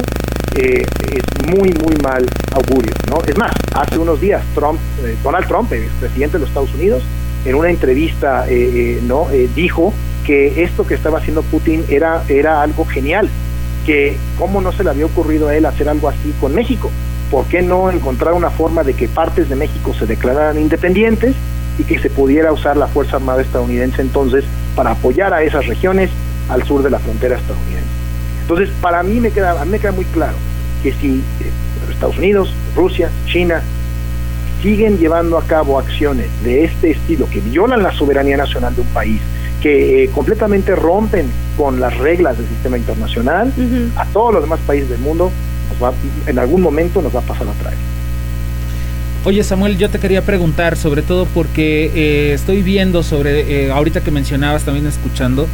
[0.57, 2.93] eh, es muy, muy mal augurio.
[3.09, 3.23] ¿no?
[3.27, 7.03] Es más, hace unos días Trump, eh, Donald Trump, el presidente de los Estados Unidos,
[7.45, 9.95] en una entrevista eh, no dijo
[10.27, 13.29] que esto que estaba haciendo Putin era, era algo genial,
[13.87, 16.91] que cómo no se le había ocurrido a él hacer algo así con México.
[17.31, 21.35] ¿Por qué no encontrar una forma de que partes de México se declararan independientes
[21.79, 26.11] y que se pudiera usar la Fuerza Armada estadounidense entonces para apoyar a esas regiones
[26.49, 27.89] al sur de la frontera estadounidense.
[28.43, 30.35] Entonces, para mí me queda, a mí me queda muy claro
[30.83, 31.23] que si eh,
[31.91, 33.63] Estados Unidos, Rusia, China
[34.63, 38.89] siguen llevando a cabo acciones de este estilo que violan la soberanía nacional de un
[38.89, 39.21] país,
[39.63, 41.27] que eh, completamente rompen
[41.57, 43.53] con las reglas del sistema internacional,
[43.97, 45.31] a todos los demás países del mundo,
[46.27, 47.79] en algún momento nos va a pasar a traer.
[49.23, 54.01] Oye Samuel, yo te quería preguntar, sobre todo porque eh, estoy viendo sobre, eh, ahorita
[54.01, 55.47] que mencionabas, también escuchando,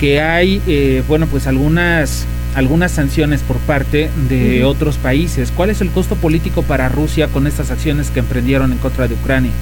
[0.00, 5.52] que hay, eh, bueno, pues algunas, algunas sanciones por parte de otros países.
[5.54, 9.14] ¿Cuál es el costo político para Rusia con estas acciones que emprendieron en contra de
[9.14, 9.52] Ucrania?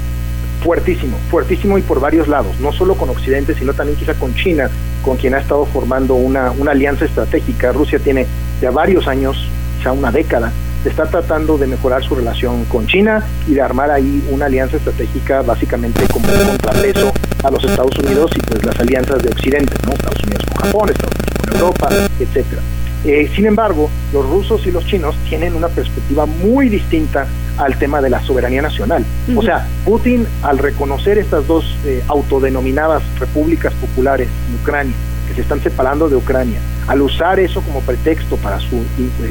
[0.62, 4.70] Fuertísimo, fuertísimo y por varios lados, no solo con Occidente, sino también quizá con China,
[5.04, 7.72] con quien ha estado formando una, una alianza estratégica.
[7.72, 8.28] Rusia tiene
[8.60, 9.48] ya varios años,
[9.82, 10.52] ya una década,
[10.84, 15.42] está tratando de mejorar su relación con China y de armar ahí una alianza estratégica
[15.42, 17.12] básicamente como un contrapeso
[17.44, 19.92] a los Estados Unidos y pues las alianzas de Occidente, ¿no?
[19.92, 22.62] Estados Unidos con Japón, Estados Unidos con Europa, etcétera.
[23.04, 27.26] Eh, sin embargo, los rusos y los chinos tienen una perspectiva muy distinta
[27.58, 29.04] al tema de la soberanía nacional.
[29.34, 34.94] O sea, Putin, al reconocer estas dos eh, autodenominadas repúblicas populares en Ucrania,
[35.32, 38.84] que se están separando de Ucrania, al usar eso como pretexto para su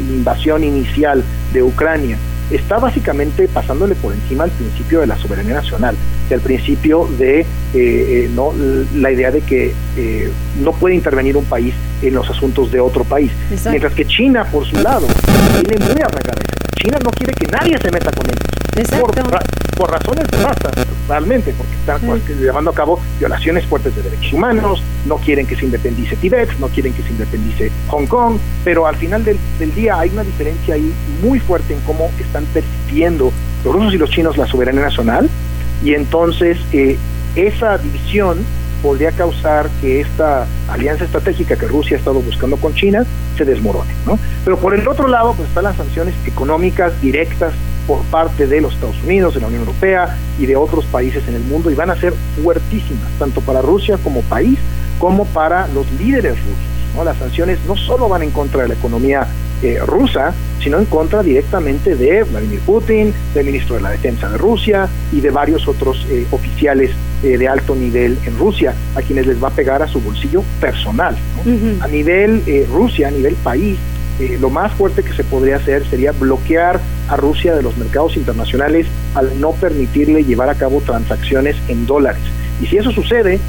[0.09, 1.23] invasión inicial
[1.53, 2.17] de Ucrania,
[2.49, 5.95] está básicamente pasándole por encima al principio de la soberanía nacional,
[6.29, 8.53] el principio de eh, eh, no
[8.95, 10.31] la idea de que eh,
[10.61, 13.31] no puede intervenir un país en los asuntos de otro país.
[13.69, 15.07] Mientras que China, por su lado,
[15.63, 16.41] tiene muy arraigada
[16.81, 18.60] China no quiere que nadie se meta con ellos.
[18.71, 19.13] Por,
[19.75, 20.71] por, razones de raza,
[21.09, 25.65] realmente, porque están llevando a cabo violaciones fuertes de derechos humanos, no quieren que se
[25.65, 29.37] independice Tibet, no quieren que se independice Hong Kong, pero al final del,
[29.75, 33.33] día hay una diferencia ahí muy fuerte en cómo están percibiendo
[33.65, 35.29] los rusos y los chinos la soberanía nacional,
[35.83, 36.97] y entonces eh,
[37.35, 38.45] esa división
[38.81, 43.05] podría causar que esta alianza estratégica que Rusia ha estado buscando con China
[43.37, 43.91] se desmorone.
[44.05, 44.17] ¿no?
[44.43, 47.53] Pero por el otro lado, pues están las sanciones económicas directas
[47.91, 51.35] por parte de los Estados Unidos, de la Unión Europea y de otros países en
[51.35, 54.57] el mundo y van a ser fuertísimas, tanto para Rusia como país,
[54.97, 56.95] como para los líderes rusos.
[56.95, 57.03] ¿no?
[57.03, 59.27] Las sanciones no solo van en contra de la economía
[59.61, 60.33] eh, rusa,
[60.63, 65.19] sino en contra directamente de Vladimir Putin, del ministro de la Defensa de Rusia y
[65.19, 66.91] de varios otros eh, oficiales
[67.23, 70.43] eh, de alto nivel en Rusia, a quienes les va a pegar a su bolsillo
[70.61, 71.17] personal.
[71.81, 73.77] A nivel Rusia, a nivel país,
[74.39, 78.87] lo más fuerte que se podría hacer sería bloquear a Rusia de los mercados internacionales
[79.15, 82.21] al no permitirle llevar a cabo transacciones en dólares.
[82.61, 83.39] Y si eso sucede,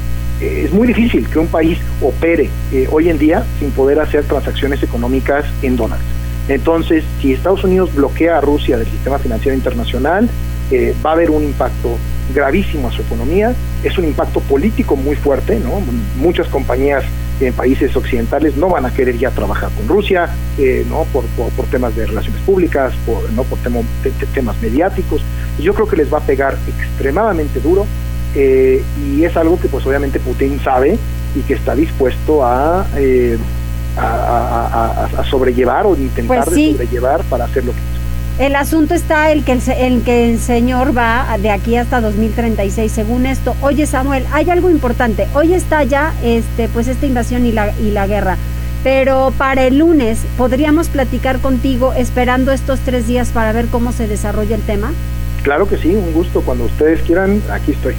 [0.41, 2.49] es muy difícil que un país opere
[2.89, 6.05] hoy en día sin poder hacer transacciones económicas en dólares.
[6.47, 10.29] Entonces, si Estados Unidos bloquea a Rusia del sistema financiero internacional,
[10.71, 11.97] eh, va a haber un impacto
[12.33, 13.53] gravísimo a su economía,
[13.83, 15.81] es un impacto político muy fuerte, ¿no?
[16.17, 17.03] Muchas compañías
[17.39, 21.03] en países occidentales no van a querer ya trabajar con Rusia, eh, ¿no?
[21.05, 23.43] Por, por, temas de relaciones públicas, por, ¿no?
[23.43, 25.21] por temas mediáticos.
[25.59, 27.85] Yo creo que les va a pegar extremadamente duro
[28.35, 30.97] eh, y es algo que pues obviamente Putin sabe
[31.35, 32.85] y que está dispuesto a
[33.97, 37.92] a, sobrellevar o intentar pues de sobrellevar para hacer lo que
[38.39, 42.91] el asunto está el que el, el, que el señor va de aquí hasta 2036,
[42.91, 43.55] según esto.
[43.61, 45.27] Oye, Samuel, hay algo importante.
[45.33, 48.37] Hoy está ya este, pues esta invasión y la, y la guerra.
[48.83, 54.07] Pero para el lunes, ¿podríamos platicar contigo esperando estos tres días para ver cómo se
[54.07, 54.91] desarrolla el tema?
[55.43, 56.41] Claro que sí, un gusto.
[56.41, 57.95] Cuando ustedes quieran, aquí estoy.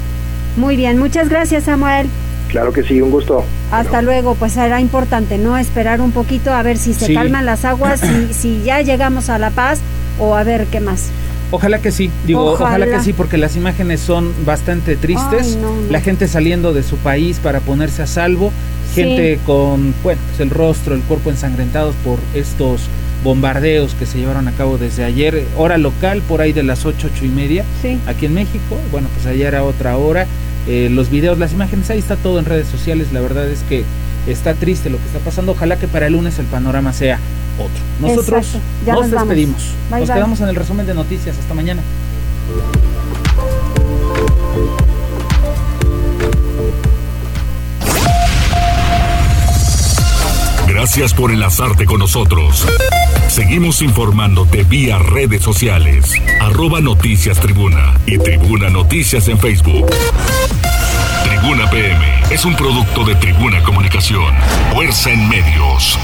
[0.57, 2.09] Muy bien, muchas gracias, Samuel.
[2.49, 3.45] Claro que sí, un gusto.
[3.71, 5.57] Hasta luego, pues será importante, ¿no?
[5.57, 9.39] Esperar un poquito a ver si se calman las aguas, si, si ya llegamos a
[9.39, 9.81] La Paz
[10.19, 11.11] o a ver qué más.
[11.51, 15.57] Ojalá que sí, digo, ojalá, que sí, porque las imágenes son bastante tristes.
[15.89, 18.51] La gente saliendo de su país para ponerse a salvo,
[18.95, 22.83] gente con, bueno, pues el rostro, el cuerpo ensangrentados por estos
[23.23, 27.09] bombardeos que se llevaron a cabo desde ayer, hora local, por ahí de las ocho,
[27.13, 27.65] ocho y media,
[28.07, 28.77] aquí en México.
[28.91, 30.27] Bueno, pues allá era otra hora.
[30.67, 33.13] Eh, los videos, las imágenes, ahí está todo en redes sociales.
[33.13, 33.85] La verdad es que
[34.27, 35.53] está triste lo que está pasando.
[35.53, 37.19] Ojalá que para el lunes el panorama sea
[37.59, 37.81] otro.
[38.01, 38.47] Nosotros
[38.87, 39.63] nos, despedimos.
[39.91, 41.37] nos quedamos en el resumen de noticias.
[41.39, 41.83] Hasta mañana.
[50.67, 52.67] Gracias por enlazarte con nosotros.
[53.29, 56.05] Seguimos informándote vía redes sociales.
[56.41, 59.87] Arroba Noticias Tribuna y Tribuna Noticias en Facebook.
[61.25, 64.35] Tribuna PM es un producto de Tribuna Comunicación.
[64.73, 65.99] Fuerza en medios.